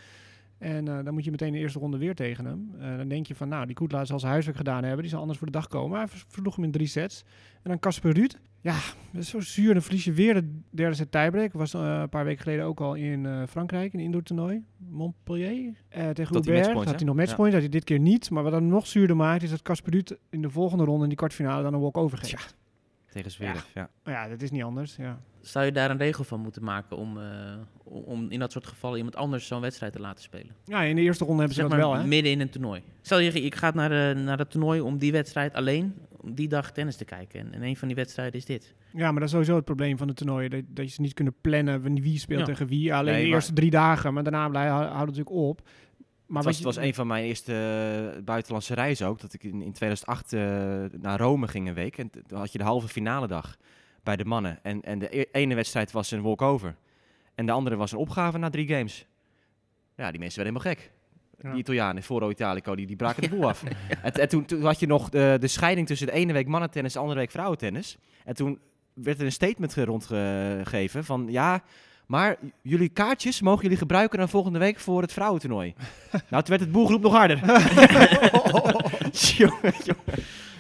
[0.65, 2.71] En eh, dan moet je meteen de eerste ronde weer tegen hem.
[2.79, 5.01] Eh, dan denk je van, nou, die Koetla zal zijn huiswerk gedaan hebben.
[5.01, 5.91] Die zal anders voor de dag komen.
[5.91, 7.25] Maar hij versloeg hem in drie sets.
[7.63, 8.39] En dan Casper Ruud.
[8.61, 8.77] Ja,
[9.13, 9.73] dat is zo zuur.
[9.73, 11.53] Dan verlies je weer de derde set tiebreak.
[11.53, 14.65] Was eh, een paar weken geleden ook al in Frankrijk, in een indoor toernooi.
[14.77, 15.75] Montpellier.
[16.13, 16.73] Tegen Hubert.
[16.73, 18.31] Had hij nog matchpoints, had hij dit keer niet.
[18.31, 21.09] Maar wat hem nog zuurder maakt, is dat Casper Ruud in de volgende ronde, in
[21.09, 22.57] die kwartfinale, dan een walk-over geeft.
[23.15, 23.91] Tegen Zverev, ja.
[24.05, 24.97] Ja, dat is niet anders.
[24.97, 25.21] Ja.
[25.41, 27.25] Zou je daar een regel van moeten maken om, eh,
[27.85, 30.55] om- in dat soort gevallen iemand anders zo'n wedstrijd te laten spelen?
[30.65, 32.07] ja, in de eerste ronde hebben ze Zeg dat maar wel, hè?
[32.09, 32.83] midden in een toernooi.
[33.03, 36.49] Stel je, ik ga naar, de, naar het toernooi om die wedstrijd alleen, om die
[36.49, 37.41] dag tennis te kijken.
[37.41, 38.75] En, en een van die wedstrijden is dit.
[38.93, 40.51] Ja, maar dat is sowieso het probleem van de toernooien.
[40.51, 42.47] Dat, dat je ze niet kunnen plannen wie- wie speelt Ja.
[42.47, 42.95] tegen wie.
[42.95, 45.69] Alleen Nee, de maar- eerste drie dagen, maar daarna blij, hou- houdt het natuurlijk op.
[46.27, 47.53] Maar het, was, het een van mijn eerste
[48.17, 49.21] eh, buitenlandse reizen ook.
[49.21, 50.41] Dat ik in, in 2008 eh,
[51.01, 51.99] naar Rome ging een week.
[51.99, 53.57] En toen had je de halve finale dag
[54.03, 54.59] bij de mannen.
[54.63, 56.77] En, en de e- ene wedstrijd was een walkover.
[57.35, 59.07] En de andere was een opgave na drie games.
[59.97, 60.93] Ja, die mensen werden helemaal gek.
[61.43, 61.51] Ja.
[61.51, 63.63] Die Italianen, Foro Italico, die, die braken de boel af.
[64.03, 66.93] En, en toen, toen had je nog de, de scheiding tussen de ene week mannentennis
[66.93, 67.99] en de andere week vrouwentennis.
[68.25, 68.59] En toen
[68.93, 71.27] werd er een statement ge- rondgegeven van...
[71.31, 71.63] Ja,
[72.07, 75.75] maar jullie kaartjes mogen jullie gebruiken dan volgende week voor het vrouwentoernooi.
[76.31, 77.41] nou, toen werd het boelgroep nog harder.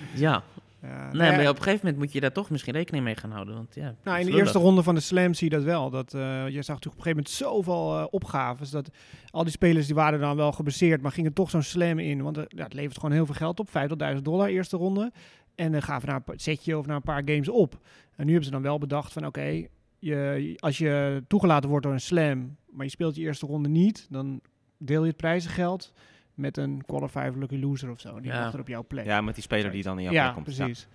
[0.14, 0.42] Ja,
[0.84, 3.16] Ja, nee, nou maar op een gegeven moment moet je daar toch misschien rekening mee
[3.16, 3.54] gaan houden.
[3.54, 5.90] Want, ja, Nou, in de eerste ronde van de Slam zie je dat wel.
[5.90, 8.70] Dat, eh, je zag natuurlijk op een gegeven moment zoveel eh, opgaves.
[8.70, 8.90] Dat
[9.30, 12.22] al die spelers die waren dan wel geblesseerd, maar gingen toch zo'n Slam in.
[12.22, 13.68] Want eh, ja, het levert gewoon heel veel geld op.
[14.14, 15.12] 50.000 dollar eerste ronde.
[15.54, 17.78] En dan gaven na een setje of na een paar games op.
[18.16, 19.66] En nu hebben ze dan wel bedacht van oké,
[20.04, 24.06] je, als je toegelaten wordt door een Slam, maar je speelt je eerste ronde niet,
[24.10, 24.40] dan
[24.78, 25.92] deel je het prijzengeld
[26.34, 28.20] met een qualifier lucky loser of zo.
[28.20, 28.52] Die Ja.
[28.52, 29.04] er op jouw plek.
[29.04, 30.56] Ja, met die speler die dan in jouw Ja, plek komt.
[30.56, 30.88] precies.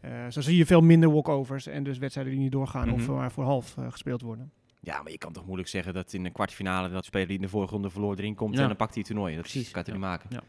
[0.00, 3.12] Eh, zo zie je veel minder walkovers en dus wedstrijden die niet doorgaan of Mhm.
[3.16, 4.50] maar voor half eh, gespeeld worden.
[4.80, 7.42] Ja, maar je kan toch moeilijk zeggen dat in een kwartfinale dat speler die in
[7.42, 8.60] de vorige ronde verloor erin komt Ja.
[8.60, 9.34] en dan pakt hij het toernooi.
[9.34, 9.96] Dat Precies, kan je ja.
[9.96, 10.26] niet maken.
[10.32, 10.40] Ja.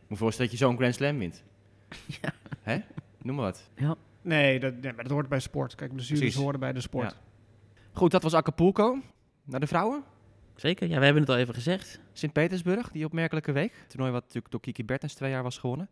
[0.00, 1.44] Moet je voorstellen dat je zo'n Grand Slam wint.
[2.22, 2.32] Ja.
[2.62, 2.78] Hè?
[3.22, 3.70] Noem maar wat.
[4.22, 5.74] Nee, dat, nee, maar dat hoort bij sport.
[5.74, 6.40] Kijk, blessures Precies.
[6.40, 7.16] horen bij de sport.
[7.98, 8.98] Goed, dat was Acapulco.
[9.44, 10.04] Naar de vrouwen?
[10.56, 12.00] Zeker, ja, we hebben het al even gezegd.
[12.12, 13.72] Sint-Petersburg, die opmerkelijke week.
[13.80, 15.88] Het toernooi wat natuurlijk door Kiki Bertens twee jaar was gewonnen.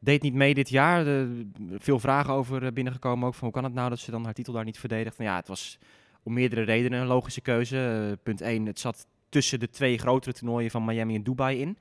[0.00, 1.04] Deed niet mee dit jaar.
[1.04, 1.46] De,
[1.78, 4.34] veel vragen over eh, binnengekomen ook van hoe kan het nou dat ze dan haar
[4.34, 5.18] titel daar niet verdedigt.
[5.18, 5.78] Nou ja, het was
[6.22, 8.06] om meerdere redenen een logische keuze.
[8.08, 11.78] Uh, punt 1, het zat tussen de twee grotere toernooien van Miami en Dubai in.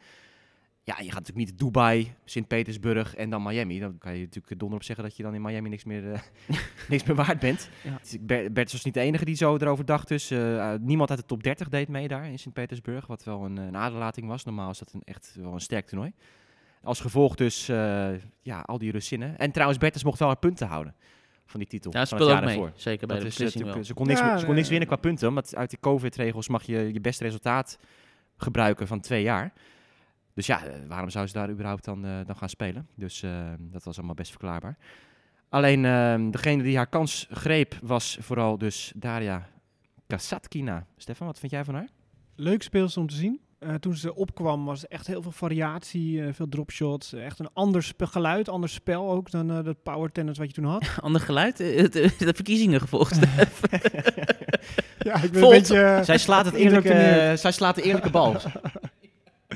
[0.84, 3.80] Ja, je gaat natuurlijk niet Dubai, Sint-Petersburg en dan Miami.
[3.80, 6.20] Dan kan je natuurlijk donder op zeggen dat je dan in Miami niks meer, uh,
[6.90, 7.70] niks meer waard bent.
[7.84, 8.50] Ja.
[8.50, 10.08] Bert was niet de enige die zo erover dacht.
[10.08, 13.08] Dus uh, niemand uit de top 30 deed mee daar in Sint-Petersburg.
[13.08, 14.44] Wat wel een, een aderlating was.
[14.44, 16.14] Normaal is dat een, echt wel een sterk toernooi.
[16.84, 18.10] Als gevolg dus uh,
[18.42, 19.38] ja, al die Russinnen.
[19.38, 20.96] En trouwens, Bertens mocht wel haar punten houden
[21.46, 21.92] van die titel.
[21.94, 22.56] Ja, speelde ook mee.
[22.56, 22.72] Voor.
[22.76, 23.84] Zeker bij dat de is, wel.
[23.84, 25.34] Ze kon niks, ja, ze kon niks winnen qua punten.
[25.34, 27.80] Want uit die COVID-regels mag je je beste resultaat
[28.38, 29.54] gebruiken van twee jaar.
[30.40, 32.88] Dus ja, waarom zou ze daar überhaupt dan, uh, dan gaan spelen?
[32.96, 34.78] Dus uh, dat was allemaal best verklaarbaar.
[35.50, 39.50] Alleen uh, degene die haar kans greep was vooral dus Daria
[40.08, 40.86] Kasatkina.
[40.98, 41.88] Stefan, wat vind jij van haar?
[42.36, 43.40] Leuk speelster om te zien.
[43.60, 47.14] Uh, toen ze opkwam was er echt heel veel variatie, uh, veel dropshots.
[47.14, 50.66] Echt een ander geluid, ander spel ook dan uh, dat power tennis wat je toen
[50.66, 50.86] had.
[51.02, 51.58] ander geluid?
[51.58, 53.16] de verkiezingen gevolgd.
[55.00, 56.02] ja, ik ben een beetje...
[56.04, 58.36] Zij slaat, het eerlijke, zij slaat de eerlijke bal.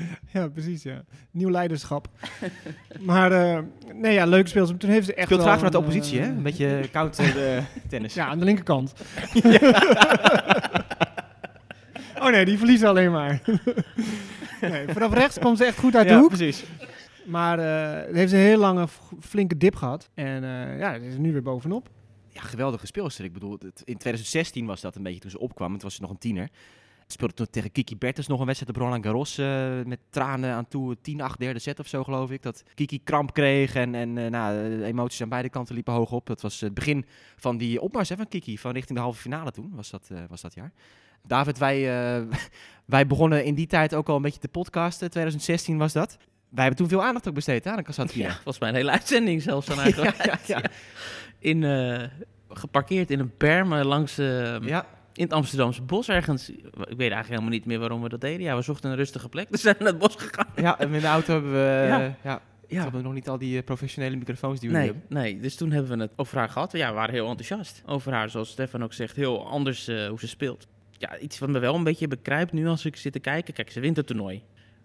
[0.34, 1.04] ja, precies, ja.
[1.30, 2.08] Nieuw leiderschap.
[3.00, 3.58] maar uh,
[3.94, 4.78] nee, ja, leuk speelsom.
[4.78, 6.28] Toen heeft ze echt Speelt graag vanuit de oppositie, hè?
[6.28, 8.14] Een beetje counter uh, tennis.
[8.14, 8.92] Ja, aan de linkerkant.
[12.18, 13.42] oh nee, die verliezen alleen maar.
[14.60, 16.28] nee, vanaf rechts komt ze echt goed uit de hoek.
[16.28, 16.64] precies.
[17.26, 18.86] Maar uh, heeft ze een heel lange,
[19.20, 20.10] flinke dip gehad.
[20.14, 20.42] En
[20.78, 21.88] ja, ze is nu weer bovenop.
[22.28, 23.24] Ja, geweldige speelster.
[23.24, 25.72] Ik bedoel, het, in 2016 was dat een beetje toen ze opkwam.
[25.72, 26.48] Het was ze nog een tiener
[27.06, 30.68] speelde toen tegen Kiki Bertens nog een wedstrijd op Roland Garros uh, met tranen aan
[30.68, 30.96] toe.
[30.96, 31.00] 10-8
[31.38, 32.42] derde set of zo geloof ik.
[32.42, 36.12] Dat Kiki kramp kreeg en, en uh, nou, de emoties aan beide kanten liepen hoog
[36.12, 36.26] op.
[36.26, 39.50] Dat was het begin van die opmars hè, van Kiki, van richting de halve finale
[39.50, 40.72] toen, was dat, uh, was dat jaar.
[41.26, 41.80] David, wij,
[42.84, 45.10] wij begonnen in die tijd ook al een beetje te podcasten.
[45.10, 46.16] 2016 was dat.
[46.48, 48.26] Wij hebben toen veel aandacht ook besteed aan de Kasatkina.
[48.26, 50.16] Ja, volgens mij een hele uitzending zelfs van eigenlijk.
[50.26, 50.70] ja, ja, ja.
[51.38, 52.10] In,
[52.48, 54.16] geparkeerd in een berm langs...
[54.16, 56.48] ja in het Amsterdamse bos ergens.
[56.50, 58.40] Ik weet eigenlijk helemaal niet meer waarom we dat deden.
[58.40, 60.46] Ja, we zochten een rustige plek, dus zijn we naar het bos gegaan.
[60.56, 61.86] Ja, en in de auto hebben we...
[61.88, 62.16] Ja.
[62.22, 62.42] ja.
[62.68, 62.82] Ja.
[62.82, 65.02] hebben we nog niet al die uh, professionele microfoons die we nee, hebben.
[65.08, 66.72] Nee, dus toen hebben we het over haar gehad.
[66.72, 68.30] Ja, we waren heel enthousiast over haar.
[68.30, 70.66] Zoals Stefan ook zegt, heel anders uh, hoe ze speelt.
[70.90, 73.54] Ja, iets wat me wel een beetje bekruipt nu als ik zit te kijken.
[73.54, 74.42] Kijk, ze wint het toernooi.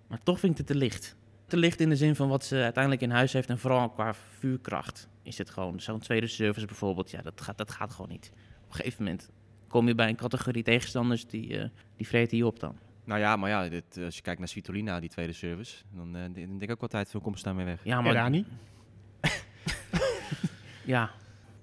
[0.07, 1.15] Maar toch vind ik het te licht.
[1.47, 3.49] Te licht in de zin van wat ze uiteindelijk in huis heeft.
[3.49, 5.79] En vooral qua vuurkracht is het gewoon.
[5.79, 8.31] Zo'n tweede service bijvoorbeeld, ja, dat gaat, dat gaat gewoon niet.
[8.63, 9.29] Op een gegeven moment
[9.69, 11.63] kom je bij een categorie tegenstanders die, uh,
[11.95, 12.75] die vreten je op dan.
[13.03, 16.21] Nou ja, maar ja, dit, als je kijkt naar Svitolina, die tweede service, dan, uh,
[16.21, 17.79] dan denk ik ook wel tijd veel komst daarmee weg.
[17.84, 18.45] Ja, maar Rani?
[20.86, 21.12] ja,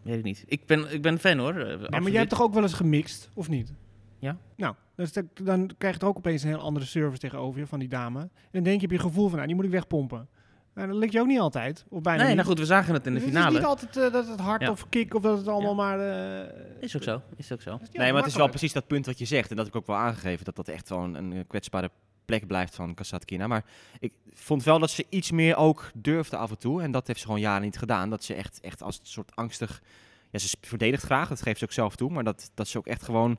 [0.02, 0.44] weet ik niet.
[0.46, 1.58] Ik ben, ik ben fan hoor.
[1.58, 3.72] Ja, maar jij hebt toch ook wel eens gemixt, of niet?
[4.18, 4.36] Ja.
[4.56, 7.78] Nou, dus dan krijg je toch ook opeens een heel andere service tegenover je van
[7.78, 8.20] die dame.
[8.20, 10.28] En dan denk je, heb je gevoel van, nou, die moet ik wegpompen.
[10.76, 11.84] Nou, dat lukt je ook niet altijd.
[11.88, 12.36] Of bijna nee, niet.
[12.36, 13.44] nou goed, we zagen het in de finale.
[13.44, 14.70] Het is niet altijd uh, dat het hard ja.
[14.70, 15.98] of kick of dat het allemaal maar...
[15.98, 17.80] Uh, is ook zo, is ook zo.
[17.92, 19.50] Nee, maar het is wel precies dat punt wat je zegt.
[19.50, 20.44] En dat heb ik ook wel aangegeven.
[20.44, 21.90] Dat dat echt wel een, een kwetsbare
[22.24, 23.46] plek blijft van Kasatkina.
[23.46, 23.64] Maar
[23.98, 26.82] ik vond wel dat ze iets meer ook durfde af en toe.
[26.82, 28.10] En dat heeft ze gewoon jaren niet gedaan.
[28.10, 29.82] Dat ze echt, echt als een soort angstig...
[30.30, 32.10] Ja, ze verdedigt graag, dat geeft ze ook zelf toe.
[32.10, 33.38] Maar dat, dat ze ook echt gewoon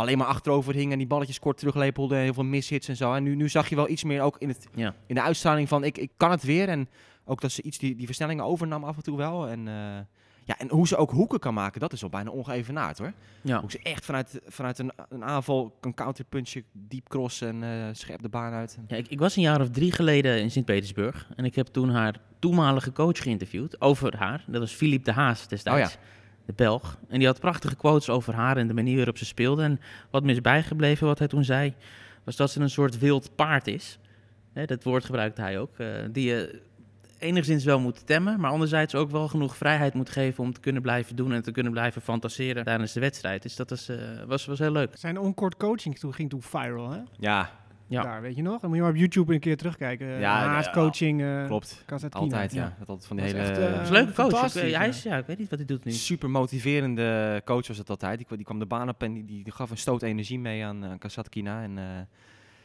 [0.00, 2.16] alleen maar achterover hing en die balletjes kort teruglepelde.
[2.16, 3.14] Heel veel mishits en zo.
[3.14, 4.94] En nu, nu zag je wel iets meer ook in, het, ja.
[5.06, 6.68] in de uitstraling van ik, ik kan het weer.
[6.68, 6.88] En
[7.24, 9.48] ook dat ze iets die, die versnellingen overnam af en toe wel.
[9.48, 9.74] En, uh,
[10.44, 13.12] ja, en hoe ze ook hoeken kan maken, dat is wel bijna ongeëvenaard hoor.
[13.42, 13.60] Ja.
[13.60, 18.22] Hoe ze echt vanuit, vanuit een, een aanval kan counterpunchen, diep crossen en uh, scherp
[18.22, 18.78] de baan uit.
[18.86, 21.28] Ja, ik, ik, was een jaar of drie geleden in Sint-Petersburg.
[21.36, 24.44] En ik heb toen haar toenmalige coach geïnterviewd over haar.
[24.46, 25.94] Dat was Philippe de Haas destijds.
[25.94, 26.08] Oh ja
[26.50, 26.98] de Belg.
[27.08, 29.62] En die had prachtige quotes over haar en de manier waarop ze speelde.
[29.62, 31.74] En wat me is bijgebleven, wat hij toen zei,
[32.24, 33.98] was dat ze een soort wild paard is.
[34.52, 35.78] Hè, dat woord gebruikte hij ook.
[35.78, 36.60] Uh, die je
[37.18, 40.82] enigszins wel moet temmen, maar anderzijds ook wel genoeg vrijheid moet geven om te kunnen
[40.82, 43.42] blijven doen en te kunnen blijven fantaseren tijdens de wedstrijd.
[43.42, 44.90] Dus dat was, uh, was, was heel leuk.
[44.94, 47.00] Zijn onkort coaching toen ging toen viral, hè?
[47.18, 47.59] Ja,
[47.90, 48.02] ja.
[48.02, 48.60] Daar, weet je nog?
[48.60, 50.06] Dan moet je maar op YouTube een keer terugkijken.
[50.06, 51.20] Ja, Haas coaching.
[51.20, 51.84] Uh, klopt.
[52.10, 52.74] Altijd, ja.
[52.78, 53.38] Dat altijd van die hele...
[53.38, 54.54] Echt, uh, een leuke coach.
[54.56, 55.92] Ik, hij is, ja, ik weet niet wat hij doet nu.
[55.92, 58.18] Super motiverende coach was het altijd.
[58.18, 60.84] Die, die kwam de baan op en die, die gaf een stoot energie mee aan,
[60.84, 61.62] aan Kasatkina.
[61.62, 61.84] En, uh,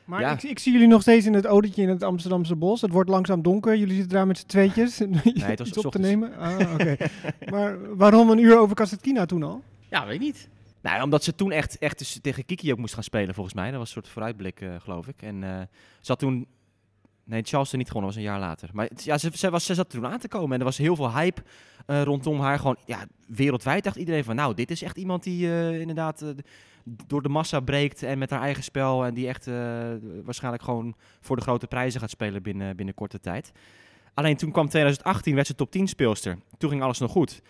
[0.06, 0.32] maar ja.
[0.32, 2.82] ik, ik, zie jullie nog steeds in het autootje in het Amsterdamse bos.
[2.82, 3.78] Het wordt langzaam donker.
[3.78, 5.00] Jullie zitten daar met z'n tweetjes.
[5.00, 6.38] nee, het was op te nemen.
[6.38, 6.96] Ah, oké.
[7.52, 9.62] maar waarom een uur over Kasatkina toen al?
[9.90, 10.50] Ja, weet niet.
[10.86, 13.70] Nou, omdat ze toen echt, echt dus tegen Kiki ook moest gaan spelen, volgens mij.
[13.70, 15.22] Dat was een soort vooruitblik, uh, geloof ik.
[15.22, 15.62] En uh,
[16.02, 16.48] ze had toen
[17.26, 18.70] Nee, Charleston niet gewonnen, was een jaar later.
[18.74, 20.96] Maar ja, ze, ze, was, ze zat toen aan te komen en er was heel
[20.96, 21.42] veel hype
[21.86, 22.58] eh, rondom haar.
[22.58, 26.30] Gewoon ja, wereldwijd dacht iedereen van, nou, dit is echt iemand die eh, inderdaad eh,
[26.84, 29.06] door de massa breekt en met haar eigen spel.
[29.06, 29.56] En die echt eh,
[30.24, 33.52] waarschijnlijk gewoon voor de grote prijzen gaat spelen binnen, binnen korte tijd.
[34.14, 36.38] Alleen toen kwam 2018, werd ze top 10 speelster.
[36.58, 37.42] Toen ging alles nog goed.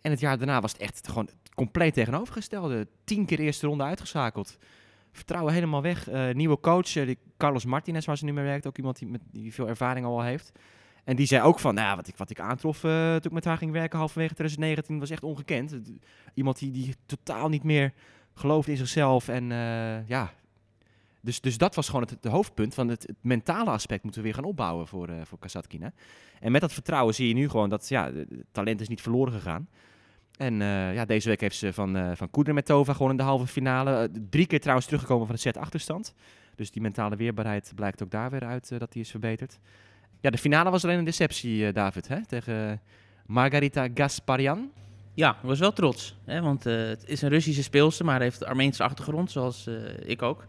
[0.00, 2.86] En het jaar daarna was het echt gewoon compleet tegenovergestelde.
[3.04, 4.58] Tien keer eerste ronde uitgeschakeld.
[5.12, 6.08] Vertrouwen helemaal weg.
[6.08, 8.66] Eh, nieuwe coach, eh, die Carlos Martinez, waar ze nu mee werkt.
[8.66, 10.52] Ook iemand die, met, die veel ervaring al heeft.
[11.04, 13.44] En die zei ook van, nou wat ik, wat ik aantrof eh, toen ik met
[13.44, 15.80] haar ging werken halverwege 2019 was echt ongekend.
[16.34, 17.92] Iemand die, die totaal niet meer
[18.34, 19.28] geloofde in zichzelf.
[19.28, 19.44] En
[20.06, 20.32] ja,
[21.20, 24.36] dus, dus dat was gewoon het, het hoofdpunt van het, mentale aspect moeten we weer
[24.36, 25.92] gaan opbouwen voor, eh voor Kasatkina.
[26.40, 29.32] En met dat vertrouwen zie je nu gewoon dat ja, het talent is niet verloren
[29.32, 29.68] gegaan.
[30.40, 33.46] En eh, ja, deze week heeft ze van, eh van Kudermetova gewoon in de halve
[33.46, 33.90] finale.
[33.90, 36.14] Eh, drie keer trouwens teruggekomen van de set achterstand.
[36.54, 39.58] Dus die mentale weerbaarheid blijkt ook daar weer uit dat die is verbeterd.
[40.20, 42.26] Ja, de finale was alleen een deceptie, David, hè?
[42.26, 42.80] tegen
[43.26, 44.70] Margarita Gasparian.
[45.14, 46.16] Ja, was wel trots.
[46.24, 49.68] Hè, want het is een Russische speelster, maar heeft Armeense achtergrond, zoals
[50.04, 50.44] ik ook.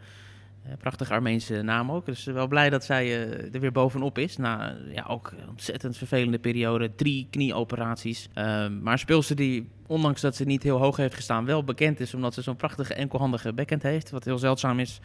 [0.63, 2.05] Eh, prachtige Armeense naam ook.
[2.05, 4.37] Dus wel blij dat zij eh, er weer bovenop is.
[4.37, 6.95] Na ja, ook een ontzettend vervelende periode.
[6.95, 8.29] Drie knieoperaties.
[8.33, 12.13] Ehm, maar speelster die, ondanks dat ze niet heel hoog heeft gestaan, wel bekend is.
[12.13, 14.09] Omdat ze zo'n prachtige enkelhandige backhand heeft.
[14.09, 14.99] Wat heel zeldzaam is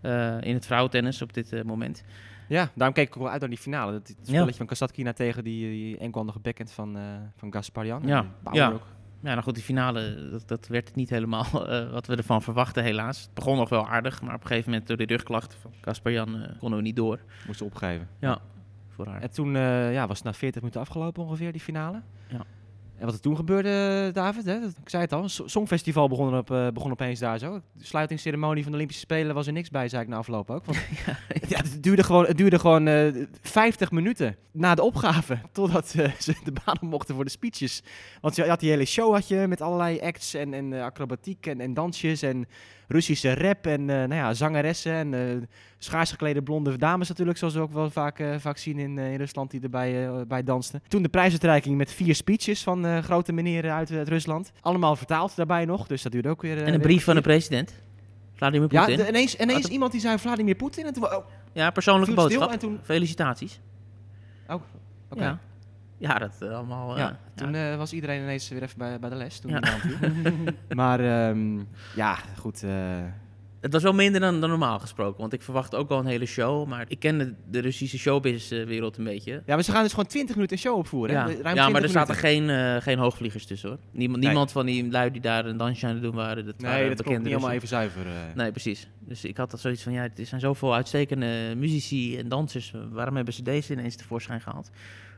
[0.00, 2.04] eh, in het vrouwentennis op dit eh, moment.
[2.48, 3.92] Ja, daarom keek ik ook wel uit naar die finale.
[3.92, 4.24] Dat, het Ja.
[4.32, 7.02] spelletje van Kasatkina tegen die, die enkelhandige backhand van, eh
[7.36, 8.02] van Gasparian.
[8.06, 8.70] Ja, En ja.
[8.70, 8.86] ook.
[9.22, 12.82] Ja, nou goed, die finale, dat, dat werd niet helemaal eh, wat we ervan verwachten,
[12.82, 13.22] helaas.
[13.22, 16.42] Het begon nog wel aardig, maar op een gegeven moment door de rugklachten van Kasper-Jan
[16.42, 18.08] eh, konden we niet door Moest ze opgeven.
[18.18, 18.38] Ja.
[18.88, 19.20] voor haar.
[19.22, 22.02] En toen eh, ja, was het na 40 minuten afgelopen ongeveer, die finale.
[22.28, 22.44] Ja.
[23.02, 26.50] En wat er toen gebeurde, David, hè, ik zei het al, het Songfestival begon, op,
[26.50, 27.60] eh, begon opeens daar zo.
[27.72, 30.64] De sluitingsceremonie van de Olympische Spelen was er niks bij, zei ik na afloop ook.
[30.64, 30.78] Want,
[31.48, 36.12] ja, het duurde gewoon, het duurde gewoon eh 50 minuten na de opgave, totdat eh,
[36.12, 37.82] ze de baan op mochten voor de speeches.
[38.20, 41.60] Want je had die hele show had je, met allerlei acts en, en acrobatiek en,
[41.60, 42.46] en dansjes en
[42.92, 45.20] Russische rap en eh, nou ja, zangeressen en eh
[45.78, 49.16] schaars geklede blonde dames natuurlijk, zoals we ook wel vaak, eh, vaak zien in, in
[49.16, 50.82] Rusland die erbij bij dansten.
[50.88, 54.52] Toen de prijsuitreiking met vier speeches van grote meneren uit, uit Rusland.
[54.60, 56.58] Allemaal vertaald daarbij nog, dus dat duurde ook weer...
[56.58, 57.74] en een weer brief van de president,
[58.34, 58.96] Vladimir Ja, Poetin.
[58.96, 61.04] de- Ja, ineens, iemand die zei Vladimir Poetin en toen...
[61.04, 61.26] Oh,
[61.72, 62.50] persoonlijke het stil boodschap.
[62.50, 62.78] en toen...
[62.82, 63.60] Felicitaties.
[64.46, 64.62] Oké.
[65.24, 65.38] Ja.
[66.02, 66.96] Ja, dat eh, allemaal...
[66.98, 67.72] Ja, eh, toen ja.
[67.72, 69.38] eh, was iedereen ineens weer even bij, bij de les.
[69.38, 69.60] Toen Ja.
[70.74, 71.58] maar ehm,
[71.96, 72.64] ja, goed.
[73.60, 76.26] Het was wel minder dan, dan normaal gesproken, want ik verwacht ook wel een hele
[76.26, 76.68] show.
[76.68, 79.32] Maar ik ken de, de Russische showbiz-wereld een beetje.
[79.32, 81.14] ja, maar ze gaan dus gewoon 20 minuten een show opvoeren.
[81.14, 81.42] Ja, hè?
[81.42, 83.78] Ruim ja maar er 20 zaten geen, geen hoogvliegers tussen hoor.
[83.90, 84.28] Niemand, Nee.
[84.28, 86.46] niemand van die lui die daar een dansje aan het doen waren.
[86.46, 88.06] Dat Nee, waren dat bekende niet helemaal even zuiver.
[88.06, 88.34] eh.
[88.34, 88.88] Nee, precies.
[88.98, 92.72] Dus ik had dat zoiets van, ja, er zijn zoveel uitstekende muzici en dansers.
[92.90, 94.70] Waarom hebben ze deze ineens tevoorschijn gehaald?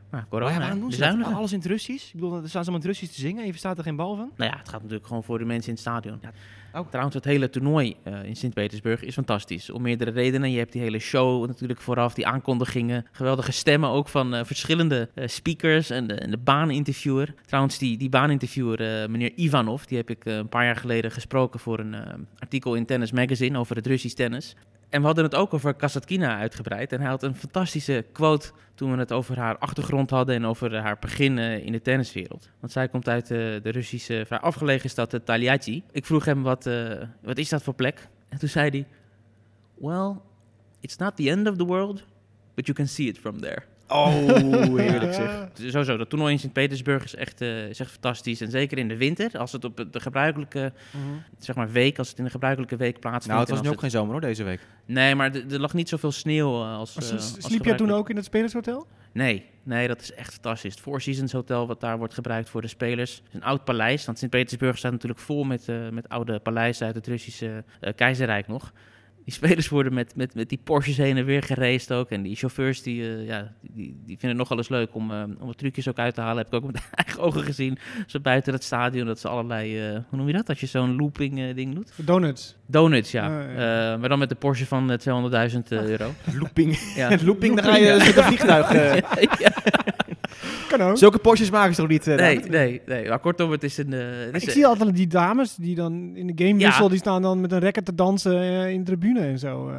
[0.09, 1.33] Maar Maar corona, ja, waarom doen ze dat?
[1.33, 2.07] Alles in het Russisch?
[2.07, 3.83] Ik bedoel, dan staan ze allemaal in het Russisch te zingen en je verstaat er
[3.83, 4.31] geen bal van.
[4.35, 6.19] Nou ja, het gaat natuurlijk gewoon voor de mensen in het stadion.
[6.21, 6.31] Ja.
[6.75, 6.87] Oh.
[6.87, 9.69] Trouwens, het hele toernooi eh, in Sint-Petersburg is fantastisch.
[9.69, 10.51] Om meerdere redenen.
[10.51, 13.05] Je hebt die hele show natuurlijk vooraf, die aankondigingen.
[13.11, 17.33] Geweldige stemmen ook van eh, verschillende eh, speakers en de, en de baaninterviewer.
[17.45, 21.79] Trouwens, die, die baaninterviewer, meneer Ivanov, die heb ik een paar jaar geleden gesproken voor
[21.79, 21.95] een
[22.39, 24.55] artikel in Tennis Magazine over het Russisch tennis.
[24.89, 26.91] En we hadden het ook over Kasatkina uitgebreid.
[26.91, 30.77] En hij had een fantastische quote toen we het over haar achtergrond hadden en over
[30.77, 32.49] haar begin eh, in de tenniswereld.
[32.59, 35.83] Want zij komt uit eh, de Russische, vrij afgelegen stad uh, Taliati.
[35.91, 38.07] Ik vroeg hem, wat, eh, wat is dat voor plek?
[38.29, 38.87] En toen zei hij,
[39.77, 40.15] well,
[40.79, 42.03] it's not the end of the world,
[42.53, 43.63] but you can see it from there.
[43.87, 44.15] Oh,
[44.77, 45.47] heerlijk zeg.
[45.53, 48.41] Sowieso, dat toernooi in Sint-Petersburg is echt, eh, is echt fantastisch.
[48.41, 50.73] En zeker in de winter, als het op de gebruikelijke
[51.39, 53.27] zeg maar, week, als het in de gebruikelijke week plaatsvindt.
[53.27, 54.59] Nou, het was nu ook geen zomer hoor, deze week.
[54.85, 56.95] Nee, maar d- er lag niet zoveel sneeuw eh, als.
[56.95, 58.87] Eh, als Sliep jij toen ook in het Spelershotel?
[59.11, 60.71] Nee, nee, dat is echt fantastisch.
[60.71, 63.11] Het Four Seasons Hotel, wat daar wordt gebruikt voor de spelers.
[63.15, 66.85] Het is een oud paleis, want Sint-Petersburg staat natuurlijk vol met, eh, met oude paleizen
[66.85, 68.71] uit het Russische eh, keizerrijk nog.
[69.25, 72.09] Die spelers worden met, met, met die Porsches heen en weer geraced ook.
[72.09, 75.23] En die chauffeurs die, eh, ja, die, die vinden het nogal eens leuk om, eh,
[75.39, 76.37] om wat trucjes ook uit te halen.
[76.37, 77.77] Heb ik ook met eigen ogen gezien.
[78.07, 80.49] Zo buiten het stadion, dat ze allerlei, eh, hoe noem je dat?
[80.49, 81.91] Als je zo'n looping ding doet.
[81.95, 82.55] Donuts.
[82.67, 83.27] Donuts, ja.
[83.27, 83.93] Ja.
[83.93, 86.13] Eh, maar dan met de Porsche van eh, 200.000 euro.
[86.39, 86.77] Looping.
[86.95, 87.17] Ja.
[87.25, 88.73] Looping, dan ga je met een vliegtuig.
[89.39, 89.53] ja.
[90.67, 90.97] Kan ook.
[90.97, 92.07] Zulke Porsches maken ze toch niet?
[92.07, 93.09] eh, Nee, nee, nee.
[93.09, 93.93] Maar kortom, het is een...
[93.93, 96.89] eh, het is Ik zie altijd die dames die dan in de gamewissel, Ja.
[96.89, 99.69] die staan dan met een racket te dansen eh, in de tribune en zo.
[99.69, 99.75] eh.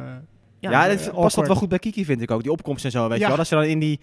[0.59, 2.43] ja, Ja, dat past dat wel goed bij Kiki, vind ik ook.
[2.43, 3.23] Die opkomst en zo, weet Ja.
[3.23, 3.37] je wel.
[3.37, 3.99] Dat ze dan in die,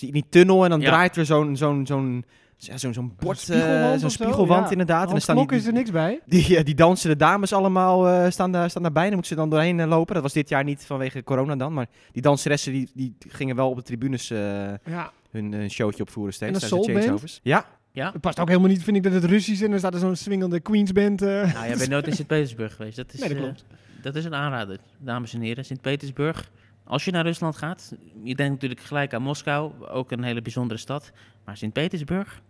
[0.00, 0.86] in die tunnel en dan Ja.
[0.86, 2.24] draait er zo'n zo'n zo'n
[2.62, 4.22] Ja, zo'n zo'n bord, spiegelwand zo'n zo?
[4.22, 5.04] spiegelwand inderdaad.
[5.04, 6.20] En dan staan die, is er niks bij.
[6.26, 9.02] die, die dansende dames allemaal eh, staan, daar, staan daarbij.
[9.04, 10.14] Dan moeten ze dan doorheen lopen.
[10.14, 11.72] Dat was dit jaar niet vanwege corona dan.
[11.72, 14.38] Maar die danseressen die, die gingen wel op de tribunes eh,
[14.84, 16.56] Ja, hun, hun showtje opvoeren steeds.
[16.56, 16.98] En een soulband?
[17.04, 17.40] changeovers.
[17.42, 18.12] Ja, Ja?
[18.12, 20.00] het past ook helemaal niet, vind ik, dat het Russisch is en er staat er
[20.00, 21.22] zo'n swingende Queensband.
[21.22, 21.28] eh.
[21.28, 22.96] Nou, jij bent nooit in Sint-Petersburg geweest.
[22.96, 23.64] Dat is, Nee, dat eh, klopt.
[24.02, 25.64] dat is een aanrader, dames en heren.
[25.64, 26.50] Sint-Petersburg.
[26.84, 30.80] Als je naar Rusland gaat, je denkt natuurlijk gelijk aan Moskou, ook een hele bijzondere
[30.80, 31.10] stad.
[31.44, 32.42] Maar Sint-Petersburg,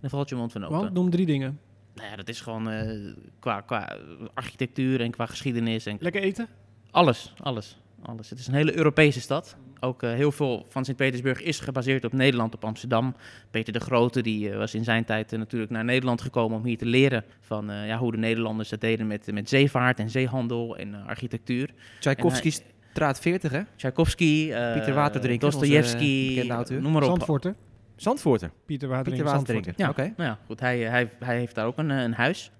[0.00, 0.78] daar valt je mond van open.
[0.78, 1.58] Want, noem drie dingen.
[1.94, 3.96] Nou ja, dat is gewoon eh, qua, qua
[4.34, 6.46] architectuur en qua geschiedenis en Lekker eten?
[6.90, 8.30] alles, alles, alles.
[8.30, 9.56] Het is een hele Europese stad.
[9.84, 13.14] Ook eh, heel veel van Sint-Petersburg is gebaseerd op Nederland, op Amsterdam.
[13.50, 16.64] Peter de Grote die, eh, was in zijn tijd eh, natuurlijk naar Nederland gekomen om
[16.64, 20.10] hier te leren van eh, ja, hoe de Nederlanders dat deden met, met zeevaart en
[20.10, 21.70] zeehandel en architectuur.
[22.00, 22.50] Tchaikovsky
[22.90, 23.60] straat 40 hè?
[23.76, 27.08] Tchaikovsky, eh Pieter Waterdrinker, Dostojevski, noem maar op.
[27.08, 27.56] Zandvoorten.
[27.96, 28.50] Zandvoorter.
[28.66, 29.16] Pieter Watering.
[29.16, 29.72] Pieter Waterdrinker.
[29.76, 30.12] Ja, Oké.
[30.16, 30.60] nou ja, goed.
[30.60, 32.50] Hij, hij, hij heeft daar ook een, een huis.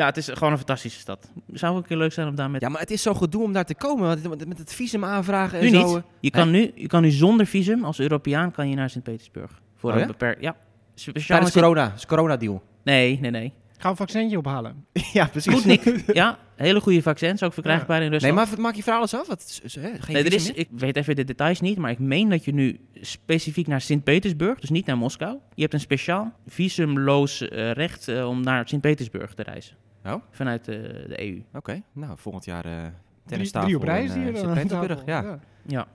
[0.00, 1.30] Ja, het is gewoon een fantastische stad.
[1.52, 2.60] Zou ook een keer leuk zijn om daar met...
[2.60, 4.22] Ja, maar het is zo gedoe om daar te komen.
[4.28, 5.86] want Met het visum aanvragen en nu zo.
[5.86, 5.96] niet.
[5.96, 6.02] eh.
[6.20, 9.60] Je kan nu, je kan nu zonder visum, als Europeaan, kan je naar Sint-Petersburg.
[9.76, 10.06] Voor Oh een ja?
[10.08, 10.40] beperkt...
[10.42, 10.56] Ja.
[10.94, 11.92] Speciaal Tijdens Sint- corona.
[11.96, 12.62] is corona deal.
[12.84, 13.52] Nee, nee, nee.
[13.78, 14.84] Ga een vaccintje ophalen.
[15.12, 15.60] ja, precies.
[15.60, 16.02] Sputnik.
[16.14, 18.34] ja, hele goede vaccins, ook verkrijgbaar in Nee, Rusland.
[18.50, 19.26] maar maak je verhaal eens af.
[19.26, 20.58] Wat, is- is- hè, geen Nee, er is, meer?
[20.58, 24.60] ik weet even de details niet, maar ik meen dat je nu specifiek naar Sint-Petersburg,
[24.60, 29.34] dus niet naar Moskou, je hebt een speciaal visumloos eh, recht eh, om naar Sint-Petersburg
[29.34, 29.76] te reizen.
[30.04, 30.22] Oh.
[30.30, 31.42] Vanuit eh, de EU.
[31.52, 32.92] Oké, nou, volgend jaar eh Drie,
[33.26, 35.04] tennistafel drie op reis in, eh, Sint-Petersburg.
[35.04, 35.28] tafel.
[35.28, 35.38] Ja.
[35.66, 35.86] Ja.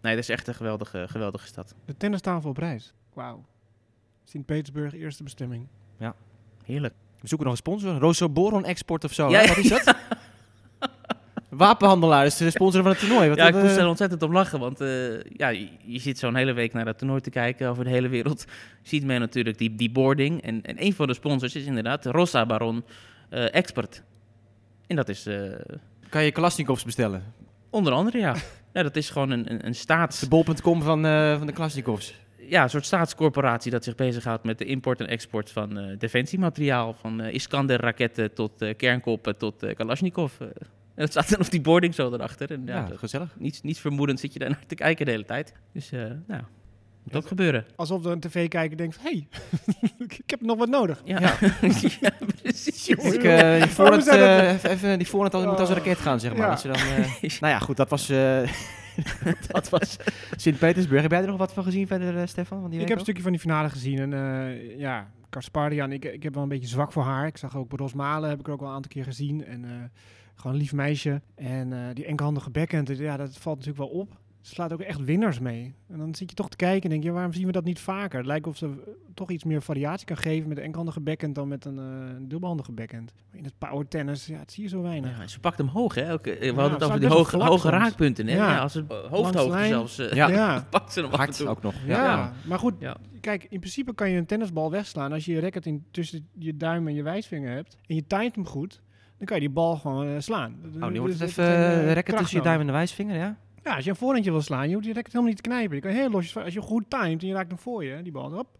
[0.00, 1.74] Nee, dat is echt een geweldige, geweldige stad.
[1.84, 2.94] De tennistafel op reis.
[3.14, 3.44] Wauw.
[4.24, 5.66] Sint-Petersburg, eerste bestemming.
[6.68, 6.94] Heerlijk.
[7.20, 7.98] We zoeken nog een sponsor.
[7.98, 9.28] Rosoboron Export of zo.
[9.30, 9.94] Ja, ja, Wat is dat?
[11.48, 13.28] Wapenhandelaar is de sponsor van het toernooi.
[13.28, 16.18] Wat ja, ik moest eh, er ontzettend om lachen, want eh, ja, je, je zit
[16.18, 18.44] zo'n hele week naar dat toernooi te kijken over de hele wereld.
[18.82, 20.42] Ziet men natuurlijk die, die boarding.
[20.42, 22.84] En, en een van de sponsors is inderdaad Rosa Baron
[23.28, 24.02] eh, Expert.
[24.86, 25.52] En dat is eh,
[26.08, 27.22] kan je Kalashnikovs bestellen.
[27.70, 28.36] onder andere, ja.
[28.74, 30.20] ja, dat is gewoon een, een, een staats...
[30.20, 32.14] De bol.com van, eh, van de Kalashnikovs.
[32.36, 36.94] ja, een soort staatscorporatie dat zich bezighoudt met de import en export van defensiemateriaal.
[36.94, 40.40] Van Iskander-raketten tot kernkoppen tot Kalashnikov.
[40.40, 40.46] eh.
[40.46, 42.50] en dat staat dan op die boarding zo erachter.
[42.50, 43.34] En, ja, gezellig.
[43.38, 45.54] niets, niets vermoedend zit je daar naar te kijken de hele tijd.
[45.72, 46.42] Dus eh nou,
[47.12, 47.64] moet ook gebeuren.
[47.76, 49.28] Alsof de tv-kijker denkt, hé, hey,
[50.18, 51.02] ik heb nog wat nodig.
[51.04, 51.34] Ja, Ja.
[52.00, 52.10] Ja,
[52.42, 52.88] precies.
[52.88, 56.20] Ik, eh, die voorhand, eh, even, even die voorhand al- moet als een raket gaan,
[56.20, 56.40] zeg maar.
[56.40, 56.48] Ja.
[56.50, 58.40] Dat ze dan, eh, nou ja, goed, dat was, eh,
[59.48, 59.96] dat was
[60.36, 61.02] Sint-Petersburg.
[61.02, 62.60] Heb jij er nog wat van gezien verder, Stefan?
[62.60, 66.04] Van die Ik heb een stukje van die finale gezien en eh, ja, Kasparian, ik,
[66.04, 67.26] ik heb wel een beetje zwak voor haar.
[67.26, 69.44] Ik zag ook bij Rosmalen, heb ik er ook wel een aantal keer gezien.
[69.44, 69.70] En eh,
[70.34, 71.20] gewoon een lief meisje.
[71.34, 74.16] En eh, die enkelhandige backhand, ja, dat valt natuurlijk wel op.
[74.48, 75.74] Slaat ook echt winnaars mee.
[75.88, 77.78] En dan zit je toch te kijken en denk je, waarom zien we dat niet
[77.80, 78.18] vaker?
[78.18, 81.48] Het lijkt of ze toch iets meer variatie kan geven met een enkelhandige backhand dan
[81.48, 83.12] met een, eh, dubbelhandige backhand.
[83.30, 85.18] Maar in het power tennis, ja, het zie je zo weinig.
[85.18, 86.02] Ja, ze pakt hem hoog, hè?
[86.02, 88.34] Eh, we Ja, hadden het over die hoge, hoge raakpunten, hè?
[88.36, 88.50] Ja.
[88.50, 88.58] Ja.
[88.58, 89.98] als het hoofdhoogte zelfs.
[89.98, 90.28] eh, Ja.
[90.28, 90.66] Ja.
[90.70, 91.48] pakt ze hem af en Hard toe.
[91.48, 91.74] ook nog.
[91.86, 92.32] Ja, Ja.
[92.46, 92.96] maar goed, Ja.
[93.20, 96.56] kijk, in principe kan je een tennisbal wegslaan als je je racket in, tussen je
[96.56, 98.80] duim en je wijsvinger hebt en je timed hem goed.
[99.18, 100.54] Dan kan je die bal gewoon slaan.
[100.80, 103.36] Oh, nu wordt het even kracht tussen je duim en de wijsvinger, ja?
[103.62, 105.76] Ja, als je een voorhandje wil slaan, je hoeft die racket helemaal niet te knijpen.
[105.76, 108.12] Je kan heel losjes, als je goed timed en je raakt hem voor je, die
[108.12, 108.58] bal, hop,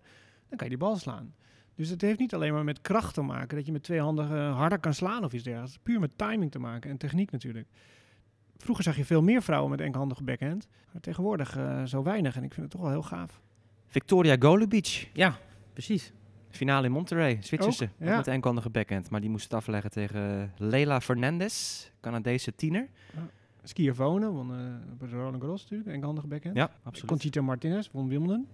[0.48, 1.34] dan kan je die bal slaan.
[1.74, 4.30] Dus het heeft niet alleen maar met kracht te maken, dat je met twee handen
[4.30, 5.74] eh, harder kan slaan of iets dergelijks.
[5.74, 7.66] Het puur met timing te maken en techniek natuurlijk.
[8.56, 12.42] Vroeger zag je veel meer vrouwen met enkelhandige backhand, maar tegenwoordig eh, zo weinig en
[12.42, 13.40] ik vind het toch wel heel gaaf.
[13.86, 15.10] Victoria Golubic.
[15.12, 15.38] Ja,
[15.72, 16.12] precies.
[16.50, 17.88] Finale in Monterrey, Zwitserse.
[17.98, 18.16] Ja.
[18.16, 19.10] Met de enkelhandige backhand.
[19.10, 22.88] Maar die moest het afleggen tegen Leila Fernandez, Canadese tiener.
[23.68, 24.58] Schiavone won eh
[24.98, 26.56] de Roland Garros natuurlijk, enkelhandige backhand.
[26.56, 27.10] Ja, absoluut.
[27.10, 28.46] Conchita Martinez won Wimbledon.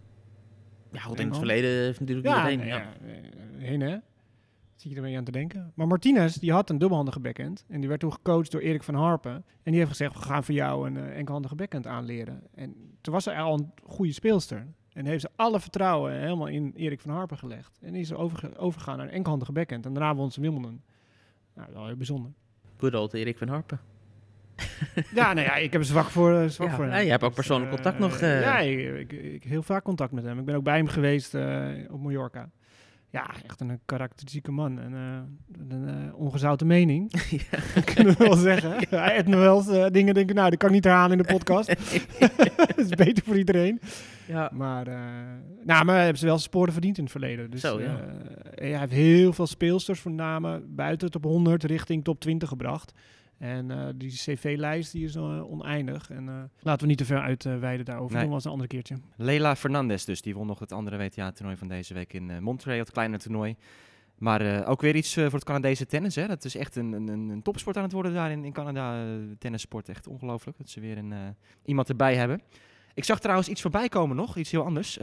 [0.93, 2.69] Ja, goed, in het verleden heeft natuurlijk Ja, iedereen.
[2.69, 2.93] Ja, ja.
[3.07, 3.15] eh,
[3.59, 3.97] heen hè.
[4.77, 5.73] Zit je er mee aan te denken.
[5.75, 7.65] Maar Martinez, die had een dubbelhandige backhand.
[7.69, 9.33] En die werd toen gecoacht door Erik van Harpen.
[9.35, 12.43] En die heeft gezegd, we gaan voor jou een eh, enkelhandige backhand aanleren.
[12.55, 14.67] En toen was ze al een goede speelster.
[14.93, 17.79] En heeft ze alle vertrouwen helemaal in Erik van Harpen gelegd.
[17.83, 19.87] En is ze overge- overgegaan naar een enkelhandige backhand.
[19.87, 20.83] En daarna won ze Wimbledon.
[21.55, 22.31] Nou, wel heel bijzonder.
[22.77, 23.81] Good old Erik van Harpen.
[25.15, 26.93] Ja, nou ja, ik heb zwak voor, eh, zwak Ja, voor hem.
[26.93, 28.41] ja, je hebt ook Dus, persoonlijk eh, contact nog, eh.
[28.41, 30.39] ja, ik, ik, heel vaak contact met hem.
[30.39, 32.51] Ik ben ook bij hem geweest eh, op Mallorca.
[33.11, 34.81] Ja, echt een karakteristieke man.
[34.81, 37.11] En eh, een eh, ongezouten mening.
[37.95, 38.71] Kunnen we wel zeggen.
[39.01, 41.33] Hij heeft wel eens eh, dingen denken, nou, dat kan ik niet herhalen in de
[41.33, 41.69] podcast.
[42.57, 43.81] dat is beter voor iedereen.
[44.27, 44.51] Ja.
[44.53, 44.99] Maar, eh
[45.65, 47.51] nou, maar hebben ze wel sporen verdiend in het verleden.
[47.51, 47.87] Dus, Zo, ja.
[48.55, 52.93] eh, hij heeft heel veel speelsters, voornamelijk buiten top 100 richting top 20 gebracht.
[53.45, 56.11] En eh, die cv-lijst die is eh, oneindig.
[56.11, 58.13] En eh, laten we niet te ver uitweiden daarover.
[58.13, 58.21] Nee.
[58.21, 58.97] Doen we eens een andere keertje.
[59.17, 62.91] Leila Fernandez dus, die won nog het andere WTA-toernooi van deze week in Montreal, het
[62.91, 63.57] kleine toernooi.
[64.19, 66.15] Maar ook weer iets voor het Canadese tennis.
[66.15, 66.27] Hè.
[66.27, 69.07] Dat is echt een, een, een topsport aan het worden daar in, in Canada.
[69.39, 71.15] tennissport, echt ongelooflijk dat ze weer een,
[71.65, 72.41] iemand erbij hebben.
[72.95, 74.97] Ik zag trouwens iets voorbij komen nog, iets heel anders.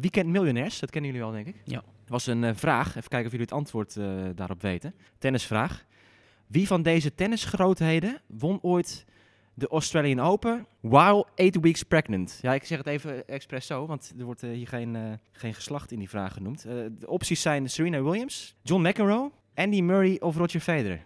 [0.00, 1.56] Weekend Miljonairs, dat kennen jullie al denk ik.
[1.64, 1.82] Ja.
[2.06, 3.94] was een vraag, even kijken of jullie het antwoord
[4.34, 4.94] daarop weten.
[5.18, 5.88] Tennisvraag.
[6.50, 9.04] Wie van deze tennisgrootheden won ooit
[9.54, 12.38] de Australian Open while eight weeks pregnant?
[12.42, 15.54] Ja, ik zeg het even expres zo, want er wordt eh, hier geen, eh, geen
[15.54, 16.64] geslacht in die vraag genoemd.
[16.64, 21.00] Eh, de opties zijn Serena Williams, John McEnroe, Andy Murray of Roger Federer.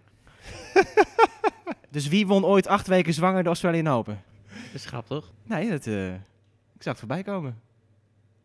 [1.90, 4.22] dus wie won ooit acht weken zwanger de Australian Open?
[4.46, 5.32] Dat is grap, toch?
[5.42, 7.60] Nee, dat, eh, ik zag het voorbij komen.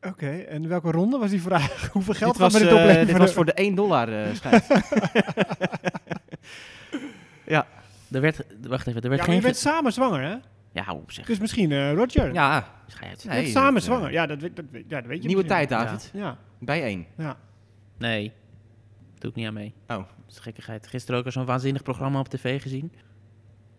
[0.01, 1.87] Oké, en welke ronde was die vraag?
[1.93, 3.07] Hoeveel geld dit gaat was, me dit opleveren?
[3.07, 4.67] dit was voor de 1 dollar eh schijnt.
[7.49, 7.67] ja,
[8.11, 9.35] Er werd, wacht even, er werd Ja, maar geen...
[9.35, 10.35] je bent samen zwanger, hè?
[10.71, 11.25] Ja, hou op zeg.
[11.25, 12.33] Dus misschien eh, Roger.
[12.33, 12.67] ja.
[12.87, 14.11] Je Nee, samen dat, eh, zwanger.
[14.11, 15.67] Ja, dat, weet- dat, weet- ja, dat weet je Nieuwe misschien.
[15.67, 16.09] tijd, David.
[16.13, 16.37] Ja.
[16.59, 17.05] Bij 1.
[17.17, 17.37] ja.
[17.97, 18.31] Nee,
[19.17, 19.73] doe ik niet aan mee.
[19.87, 19.95] Oh.
[19.97, 20.87] Dat is gekkigheid.
[20.87, 22.91] Gisteren ook al zo'n waanzinnig programma op tv gezien.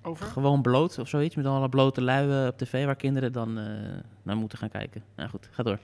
[0.03, 0.27] Over?
[0.27, 3.64] Gewoon bloot of zoiets, met alle blote lui eh, op tv waar kinderen dan eh,
[4.23, 5.03] naar moeten gaan kijken.
[5.16, 5.79] Nou goed, ga door.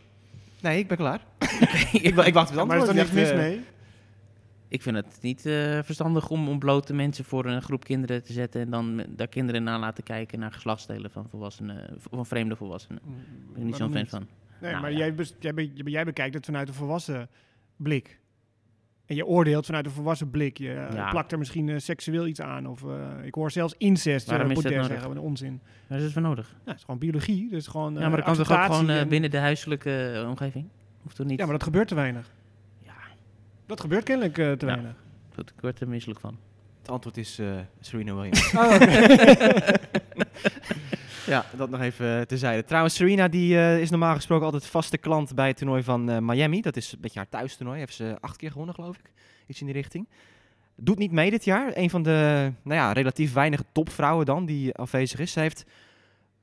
[0.61, 1.20] Nee, ik ben klaar.
[1.93, 2.89] ik, wa- ik wacht op het maar er is antwoord.
[2.89, 3.64] toch niks Ik mis eh, mee?
[4.68, 8.32] Ik vind het niet eh, verstandig om, om blote mensen voor een groep kinderen te
[8.32, 13.00] zetten en dan daar kinderen na laten kijken naar geslachtsdelen van volwassenen, van vreemde volwassenen.
[13.04, 13.14] Daar
[13.52, 14.26] ben ik niet zo'n fan van.
[14.60, 15.12] Nee, Nou, maar ja.
[15.84, 17.28] jij, bekijkt het vanuit een volwassen
[17.76, 18.20] blik.
[19.06, 20.58] En je oordeelt vanuit een volwassen blik.
[20.58, 21.10] Je eh, Ja.
[21.10, 22.66] plakt er misschien eh, seksueel iets aan.
[22.66, 22.84] Of
[23.22, 24.26] ik hoor zelfs incest.
[24.26, 24.86] Waarom is dat nodig?
[24.86, 25.60] zeggen, wat een onzin.
[25.86, 26.48] Waar is het voor nodig?
[26.50, 27.50] Ja, het is gewoon biologie.
[27.50, 30.68] Dus gewoon, ja, maar dat kan toch ook gewoon en- binnen de huiselijke omgeving?
[31.02, 31.38] Hoeft toch niet?
[31.38, 32.30] Ja, maar dat gebeurt te weinig.
[33.66, 34.72] Dat gebeurt kennelijk eh, te Ja.
[34.72, 34.94] weinig.
[35.34, 36.38] Goed, ik word er misselijk van.
[36.78, 37.46] Het antwoord is eh
[37.80, 38.52] Serena Williams.
[38.56, 39.74] Oh, oké.
[41.32, 42.64] ja, dat nog even eh, terzijde.
[42.64, 46.18] Trouwens, Serena die, eh, is normaal gesproken altijd vaste klant bij het toernooi van eh,
[46.20, 46.60] Miami.
[46.60, 47.78] Dat is een beetje haar thuistoernooi.
[47.78, 49.10] Heeft ze acht keer gewonnen, geloof ik.
[49.46, 50.08] Iets in die richting.
[50.76, 51.70] Doet niet mee dit jaar.
[51.74, 55.32] Een van de nou ja, relatief weinige topvrouwen dan die afwezig is.
[55.32, 55.64] Ze heeft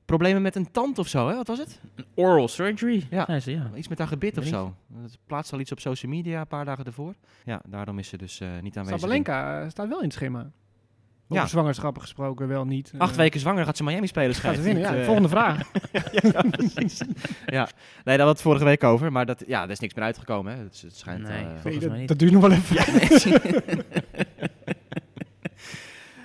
[0.04, 1.34] problemen met een tand of zo, hè?
[1.34, 1.80] Wat was het?
[1.94, 3.06] Een oral surgery?
[3.10, 3.24] Ja.
[3.26, 3.70] zei ze, ja.
[3.74, 4.74] Iets met haar gebit of zo.
[5.02, 7.14] Het plaatst al iets op social media een paar dagen ervoor.
[7.44, 9.00] Ja, daarom is ze dus eh, niet aanwezig.
[9.00, 10.50] Sabalenka eh, staat wel in het schema.
[11.28, 11.46] Over Ja.
[11.50, 12.92] zwangerschappen gesproken, wel niet.
[12.98, 14.34] Acht Eh, weken zwanger gaat ze Miami spelen.
[14.34, 15.04] Gaat ze winnen, ja.
[15.04, 15.70] Volgende vraag.
[16.22, 17.00] ja, precies.
[17.46, 17.68] ja,
[18.04, 19.12] nee, daar had het vorige week over.
[19.12, 20.52] Maar dat, ja, er is niks meer uitgekomen.
[20.56, 20.62] Hè.
[20.62, 21.22] Het, het schijnt.
[21.28, 22.08] Nee, eh, volgens Nee, mij dat, niet.
[22.08, 22.92] dat duurt nog wel even.
[23.42, 23.82] nee,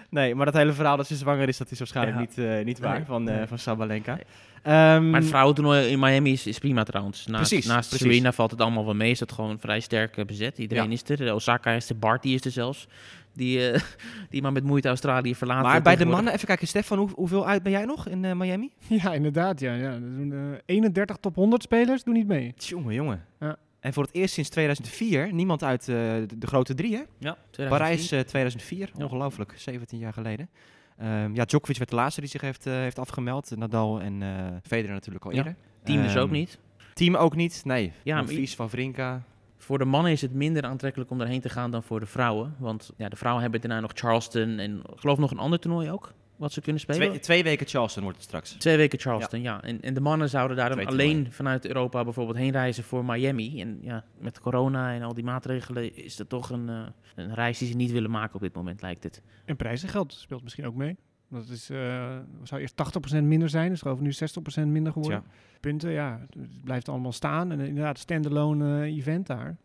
[0.10, 2.22] maar dat hele verhaal dat ze zwanger is, dat is waarschijnlijk Ja.
[2.24, 3.46] niet, eh, niet waar Nee, van, eh, nee.
[3.48, 4.14] van Sabalenka.
[4.14, 4.24] Nee.
[4.64, 7.26] Ehm, Maar het vrouwentoernooi in Miami is, is prima trouwens.
[7.28, 8.08] Naast, Precies, naast precies.
[8.08, 9.12] Serena valt het allemaal wel mee.
[9.12, 10.58] Is het gewoon vrij sterk eh, bezet.
[10.58, 10.92] Iedereen Ja.
[10.92, 11.18] is er.
[11.18, 11.98] De Osaka is er.
[11.98, 12.88] Barty is er zelfs.
[13.34, 13.82] Die, eh,
[14.30, 15.64] die maar met moeite Australië verlaten.
[15.64, 18.34] maar bij de mannen, even kijken, Stefan, hoe, hoeveel uit ben jij nog in eh,
[18.36, 18.72] Miami?
[18.88, 19.60] ja, inderdaad.
[19.60, 19.92] Ja, ja.
[19.92, 22.54] Er doen, eh, 31 top 100 spelers doen niet mee.
[22.58, 23.26] Jongen, jongen.
[23.40, 23.56] Ja.
[23.80, 27.02] En voor het eerst sinds 2004, niemand uit eh, de, de grote drie, hè?
[27.18, 27.38] Ja,
[27.70, 29.04] Parijs eh, 2004, Ja.
[29.04, 30.50] ongelooflijk, 17 jaar geleden.
[30.98, 33.56] Ehm, ja, Djokovic werd de laatste die zich heeft, eh, heeft afgemeld.
[33.56, 35.38] Nadal en eh Federer natuurlijk al Ja.
[35.38, 35.56] eerder.
[35.84, 36.60] Team dus Ehm, ook niet.
[36.94, 37.92] Team ook niet, nee.
[38.04, 39.24] Ja, Vies van Vrinka.
[39.58, 42.56] Voor de mannen is het minder aantrekkelijk om daarheen te gaan dan voor de vrouwen.
[42.58, 46.14] Want ja, de vrouwen hebben daarna nog Charleston en geloof nog een ander toernooi ook.
[46.40, 47.08] Wat ze kunnen spelen.
[47.08, 48.52] Twee, twee weken Charleston wordt het straks.
[48.52, 49.62] Twee weken Charleston, ja.
[49.64, 53.62] En, en de mannen zouden daarom Twee alleen vanuit Europa bijvoorbeeld heen reizen voor Miami.
[53.62, 56.82] En ja, met corona en al die maatregelen is dat toch een, eh,
[57.16, 59.22] een reis die ze niet willen maken op dit moment, lijkt het.
[59.46, 60.98] En prijzengeld speelt misschien ook mee.
[61.30, 65.22] Dat is, eh, zou eerst 80% minder zijn, dus geloof ik nu 60% minder geworden.
[65.22, 65.32] Tja.
[65.60, 67.52] Punten, ja, het blijft allemaal staan.
[67.52, 69.58] En inderdaad, standalone eh, event daar.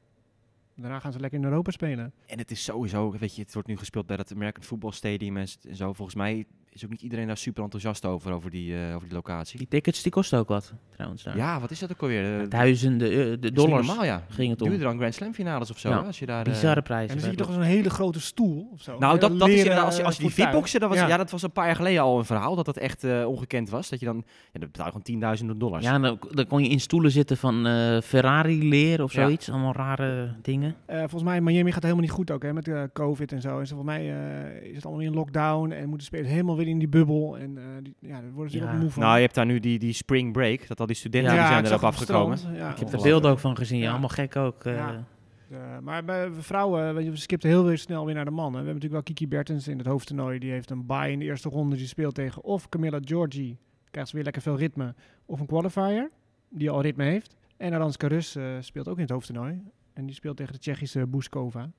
[0.77, 2.12] Daarna gaan ze lekker in Europa spelen.
[2.27, 5.37] En het is sowieso, weet je, het wordt nu gespeeld bij dat American Football Stadium
[5.37, 5.93] en s- en zo.
[5.93, 9.16] Volgens mij is ook niet iedereen daar super enthousiast over, over die, eh, over die
[9.16, 9.59] locatie.
[9.59, 11.22] Die tickets die kosten ook wat, trouwens.
[11.22, 11.37] Daar.
[11.37, 12.41] Ja, wat is dat ook alweer?
[12.41, 14.22] Eh, Duizenden eh, de is niet dollars normaal, ja.
[14.29, 14.68] ging het om.
[14.68, 16.47] Duurder dan Grand Slam finales of zo, als je daar...
[16.47, 17.09] eh, Bizarre En prijzen.
[17.16, 18.99] dan zie je toch zo'n hele grote stoel of zo.
[18.99, 20.31] Nou, dat, dat is inderdaad, als je, als je die.
[20.33, 21.07] VIP-boxen, dat, was, ja.
[21.09, 21.16] Ja.
[21.16, 23.89] dat was een paar jaar geleden al een verhaal, dat dat echt eh, ongekend was.
[23.89, 24.16] Dat je dan,
[24.53, 25.85] ja, dat betaal je gewoon tienduizenden dollars.
[25.85, 29.22] Ja, dan, dan kon je in stoelen zitten van eh, Ferrari-leer of Ja.
[29.22, 29.51] zoiets.
[29.51, 30.75] Allemaal rare dingen.
[30.87, 33.49] Eh, volgens mij, Miami gaat helemaal niet goed ook, hè, met eh, COVID en zo.
[33.59, 36.64] En volgens mij eh, is het allemaal weer in lockdown en moeten spelers helemaal weer
[36.73, 37.39] in die bubbel.
[37.39, 38.73] En eh, die, ja, daar worden ze Ja.
[38.75, 39.03] ook moe van.
[39.03, 41.47] Nou, je hebt daar nu die, die spring break, dat al die studenten Ja, die
[41.59, 42.39] ik zijn erop afgekomen.
[42.39, 43.03] Ik heb Ongelooflijk.
[43.03, 43.79] beelden ook van gezien.
[43.79, 44.65] Ja, allemaal gek ook.
[44.65, 44.75] eh.
[44.75, 45.05] Ja.
[45.51, 48.61] Eh, maar bij vrouwen, weet je, we skipten heel weer snel weer naar de mannen.
[48.61, 50.39] We hebben natuurlijk wel Kiki Bertens in het hoofdtoernooi.
[50.39, 51.77] Die heeft een bye in de eerste ronde.
[51.77, 53.57] Die speelt tegen of Camilla Giorgi.
[53.91, 54.95] Krijgt ze weer lekker veel ritme.
[55.27, 56.11] Of een qualifier,
[56.51, 57.37] die al ritme heeft.
[57.57, 59.62] En Aranska Rus eh, speelt ook in het hoofdtoernooi.
[59.93, 61.71] En die speelt tegen de Tsjechische Buskova.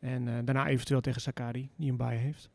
[0.00, 2.50] En eh, daarna eventueel tegen Sakari, die een bye heeft.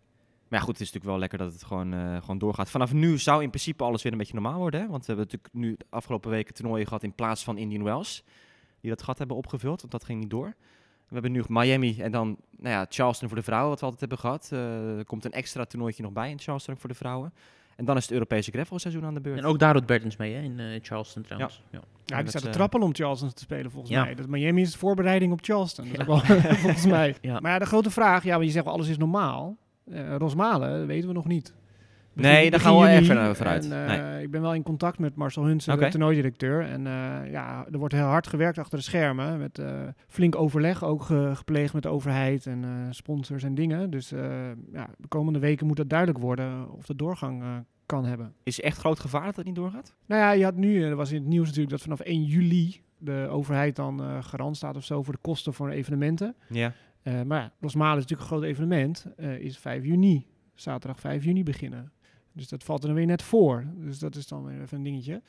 [0.50, 2.70] Maar ja, goed, het is natuurlijk wel lekker dat het gewoon, eh, gewoon doorgaat.
[2.70, 4.82] Vanaf nu zou in principe alles weer een beetje normaal worden.
[4.82, 4.88] Hè?
[4.88, 8.24] Want we hebben natuurlijk nu de afgelopen weken toernooien gehad in plaats van Indian Wells.
[8.82, 10.56] Die dat gat hebben opgevuld, want dat ging niet door.
[11.08, 14.02] We hebben nu Miami en dan nou ja, Charleston voor de vrouwen, wat we altijd
[14.10, 14.50] hebben gehad.
[14.52, 17.34] Eh, er komt een extra toernooitje nog bij in Charleston voor de vrouwen.
[17.76, 19.38] En dan is het Europese gravelseizoen aan de beurt.
[19.38, 21.62] En ook daar doet Bertens mee, hè, in eh, Charleston trouwens.
[21.72, 21.78] Ja.
[21.80, 24.04] Ja, Ja, die dat, staat te trappelen om Charleston te spelen volgens Ja.
[24.04, 24.16] mij.
[24.16, 25.86] Dat Miami is de voorbereiding op Charleston.
[25.86, 27.16] Dat is ook wel, volgens mij.
[27.22, 27.40] Ja.
[27.40, 29.58] Maar ja, de grote vraag, ja, want je zegt wel alles is normaal.
[29.92, 31.54] Eh Rosmalen weten we nog niet.
[32.14, 33.72] Nee, daar gaan we wel erg verder vooruit.
[33.72, 33.72] En,
[34.16, 36.62] eh, Ik ben wel in contact met Marcel Hunsen, de toernooidirecteur.
[36.62, 39.38] En eh, ja, er wordt heel hard gewerkt achter de schermen.
[39.40, 39.62] Met
[40.08, 43.90] flink overleg ook ge- gepleegd met de overheid en sponsors en dingen.
[43.90, 44.10] Dus
[44.72, 47.44] ja, de komende weken moet het duidelijk worden of de doorgang
[47.86, 48.34] kan hebben.
[48.44, 49.94] Is echt groot gevaar dat het niet doorgaat?
[50.06, 52.82] Nou ja, je had nu, er was in het nieuws natuurlijk dat vanaf 1 juli
[52.98, 56.36] de overheid dan garant staat of zo voor de kosten voor evenementen.
[56.50, 56.74] Ja.
[57.08, 59.06] Eh, maar ja, Rosmalen is natuurlijk een groot evenement.
[59.18, 61.92] eh, is 5 juni, zaterdag 5 juni beginnen.
[62.32, 63.66] Dus dat valt er dan weer net voor.
[63.76, 65.22] Dus dat is dan weer even een dingetje.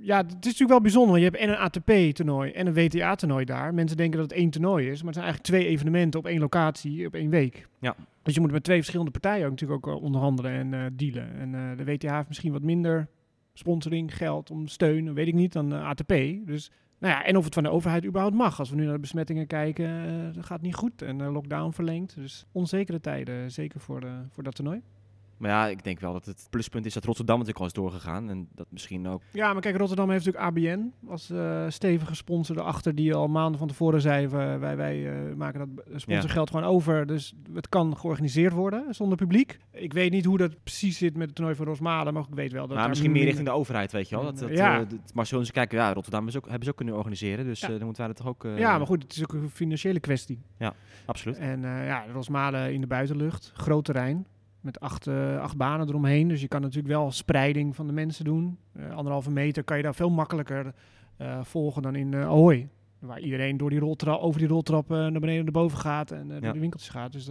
[0.00, 1.18] Ja, het is natuurlijk wel bijzonder.
[1.18, 3.74] Je hebt en een ATP-toernooi en een WTA-toernooi daar.
[3.74, 4.96] Mensen denken dat het één toernooi is.
[4.96, 7.68] Maar het zijn eigenlijk twee evenementen op één locatie op één week.
[7.80, 7.96] Ja.
[8.22, 11.34] Dus je moet met twee verschillende partijen ook natuurlijk ook eh, onderhandelen en dealen.
[11.34, 13.08] En de WTA heeft misschien wat minder
[13.52, 16.14] sponsoring, geld om steun, weet ik niet, dan ATP.
[16.46, 16.70] Dus
[17.04, 18.58] nou ja, en of het van de overheid überhaupt mag.
[18.58, 21.02] Als we nu naar de besmettingen kijken, eh, dat gaat niet goed.
[21.02, 22.14] En de lockdown verlengd.
[22.14, 24.82] Dus onzekere tijden, zeker voor, de, voor dat toernooi.
[25.44, 28.30] Maar ja, ik denk wel dat het pluspunt is dat Rotterdam natuurlijk al is doorgegaan.
[28.30, 29.22] En dat misschien ook...
[29.32, 32.94] Ja, maar kijk, Rotterdam heeft natuurlijk ABN als eh, stevige sponsor erachter.
[32.94, 37.06] Die al maanden van tevoren zei, wij, wij, eh, maken dat sponsorgeld gewoon over.
[37.06, 39.58] Dus het kan georganiseerd worden zonder publiek.
[39.72, 42.14] Ik weet niet hoe dat precies zit met het toernooi van Rosmalen.
[42.14, 44.24] Maar ik weet wel dat Maar misschien meer richting de overheid, weet je wel.
[44.24, 44.80] Dat, dat, Ja.
[44.80, 47.44] eh, dat- maar zullen ze kijken, ja, Rotterdam is ook, hebben ze ook kunnen organiseren.
[47.44, 47.68] Dus Ja.
[47.68, 48.46] dan moeten wij dat toch ook...
[48.56, 50.40] Ja, maar goed, het is ook een financiële kwestie.
[51.06, 51.38] Absoluut.
[51.38, 54.26] En ja, Rosmalen in de buitenlucht, groot terrein.
[54.64, 56.28] Met acht, eh, acht banen eromheen.
[56.28, 58.58] Dus je kan natuurlijk wel spreiding van de mensen doen.
[58.72, 60.74] Eh, anderhalve meter kan je daar veel makkelijker
[61.16, 62.68] eh, volgen dan in eh Ahoy.
[62.98, 66.42] Waar iedereen door die roltrap, over die roltrap naar beneden naar boven gaat en door
[66.42, 66.52] Ja.
[66.52, 67.12] de winkeltjes gaat.
[67.12, 67.30] Dus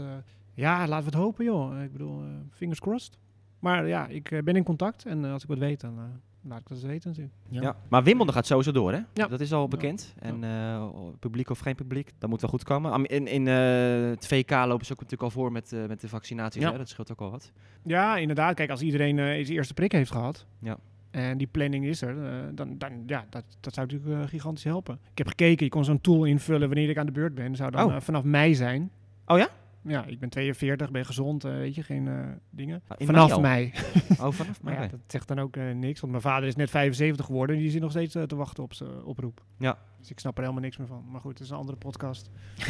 [0.54, 1.82] ja, laten we het hopen joh.
[1.84, 2.22] Ik bedoel,
[2.52, 3.18] fingers crossed.
[3.60, 6.00] Maar ja, ik ben in contact en als ik wat weet, dan
[6.44, 7.36] laat ik dat eens weten natuurlijk.
[7.50, 7.76] Ja.
[7.90, 9.00] Maar Wimbledon gaat sowieso door, hè?
[9.14, 9.28] Ja.
[9.28, 10.14] Dat is al bekend.
[10.20, 10.86] En eh,
[11.20, 13.06] publiek of geen publiek, dat moet wel goed komen.
[13.06, 16.10] In, in eh, het VK lopen ze ook natuurlijk al voor met, eh, met de
[16.10, 16.62] vaccinaties.
[16.62, 16.72] Ja.
[16.72, 16.78] Hè?
[16.78, 17.52] Dat scheelt ook al wat.
[17.84, 18.56] Ja, inderdaad.
[18.56, 20.46] Kijk, als iedereen eh zijn eerste prik heeft gehad.
[20.60, 20.78] Ja.
[21.12, 25.00] En die planning is er, eh, dan, dan ja, dat, dat zou natuurlijk gigantisch helpen.
[25.12, 27.56] Ik heb gekeken, je kon zo'n tool invullen wanneer ik aan de beurt ben.
[27.56, 28.00] zou dan Oh.
[28.00, 28.92] vanaf mei zijn.
[29.26, 29.48] Oh ja?
[29.86, 32.20] Ja, ik ben 42, ben gezond, eh, weet je, geen eh,
[32.50, 32.82] dingen.
[32.88, 33.74] Ah, in vanaf mei.
[34.20, 36.70] Oh, vanaf Maar ja, dat zegt dan ook eh, niks, want mijn vader is net
[36.70, 39.44] 75 geworden en die zit nog steeds te wachten op zijn oproep.
[39.58, 39.78] Ja.
[40.00, 41.04] Dus ik snap er helemaal niks meer van.
[41.12, 42.30] Maar goed, het is een andere podcast.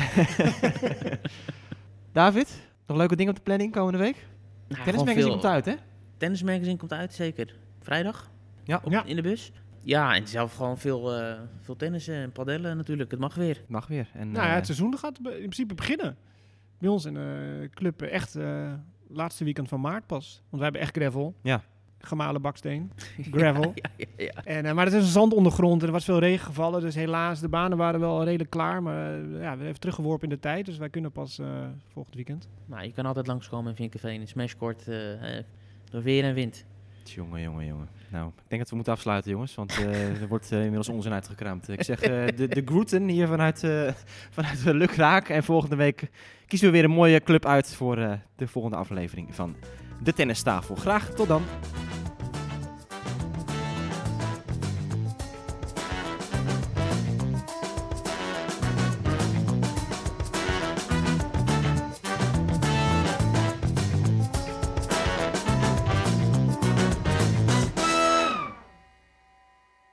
[2.11, 4.25] David, nog leuke dingen op de planning komende week?
[4.67, 5.73] Nou, Tennis Magazine veel- komt uit, hè?
[6.17, 7.55] Tennismagazine komt uit, zeker.
[7.79, 8.31] Vrijdag?
[8.63, 8.81] Ja.
[8.83, 9.03] Op- Ja.
[9.03, 9.51] In de bus?
[9.81, 13.11] Ja, en zelf gewoon veel, eh veel tennissen en padellen natuurlijk.
[13.11, 13.63] Het mag weer.
[13.67, 14.07] Mag weer.
[14.13, 16.17] En, Nou ja, het seizoen gaat in principe beginnen.
[16.83, 18.73] Bij ons in de club echt eh
[19.07, 20.41] laatste weekend van maart pas.
[20.49, 21.35] Want wij hebben echt gravel.
[21.41, 21.63] Ja.
[21.99, 22.91] Gemalen baksteen.
[23.31, 23.71] Gravel.
[23.75, 24.43] Ja, ja, ja.
[24.43, 26.81] En, eh, maar het is een zandondergrond en er was veel regen gevallen.
[26.81, 28.83] Dus helaas, de banen waren wel redelijk klaar.
[28.83, 30.65] Maar eh, ja, we hebben teruggeworpen in de tijd.
[30.65, 31.47] Dus wij kunnen pas eh,
[31.87, 32.47] volgend weekend.
[32.65, 34.85] Maar je kan altijd langskomen in Vinkenveen in Smashcourt.
[35.89, 36.65] door weer en wind.
[37.03, 37.89] Jongen, jongen, jongen.
[38.11, 39.55] Nou, ik denk dat we moeten afsluiten, jongens.
[39.55, 41.69] Want eh, er wordt eh, inmiddels onzin uitgekraamd.
[41.69, 43.59] Ik zeg eh, de, de groeten hier vanuit,
[44.35, 45.29] vanuit Lukraak.
[45.29, 46.09] En volgende week
[46.47, 47.95] kiezen we weer een mooie club uit voor
[48.35, 49.55] de volgende aflevering van
[50.03, 50.75] de Tennistafel.
[50.75, 51.43] Graag tot dan.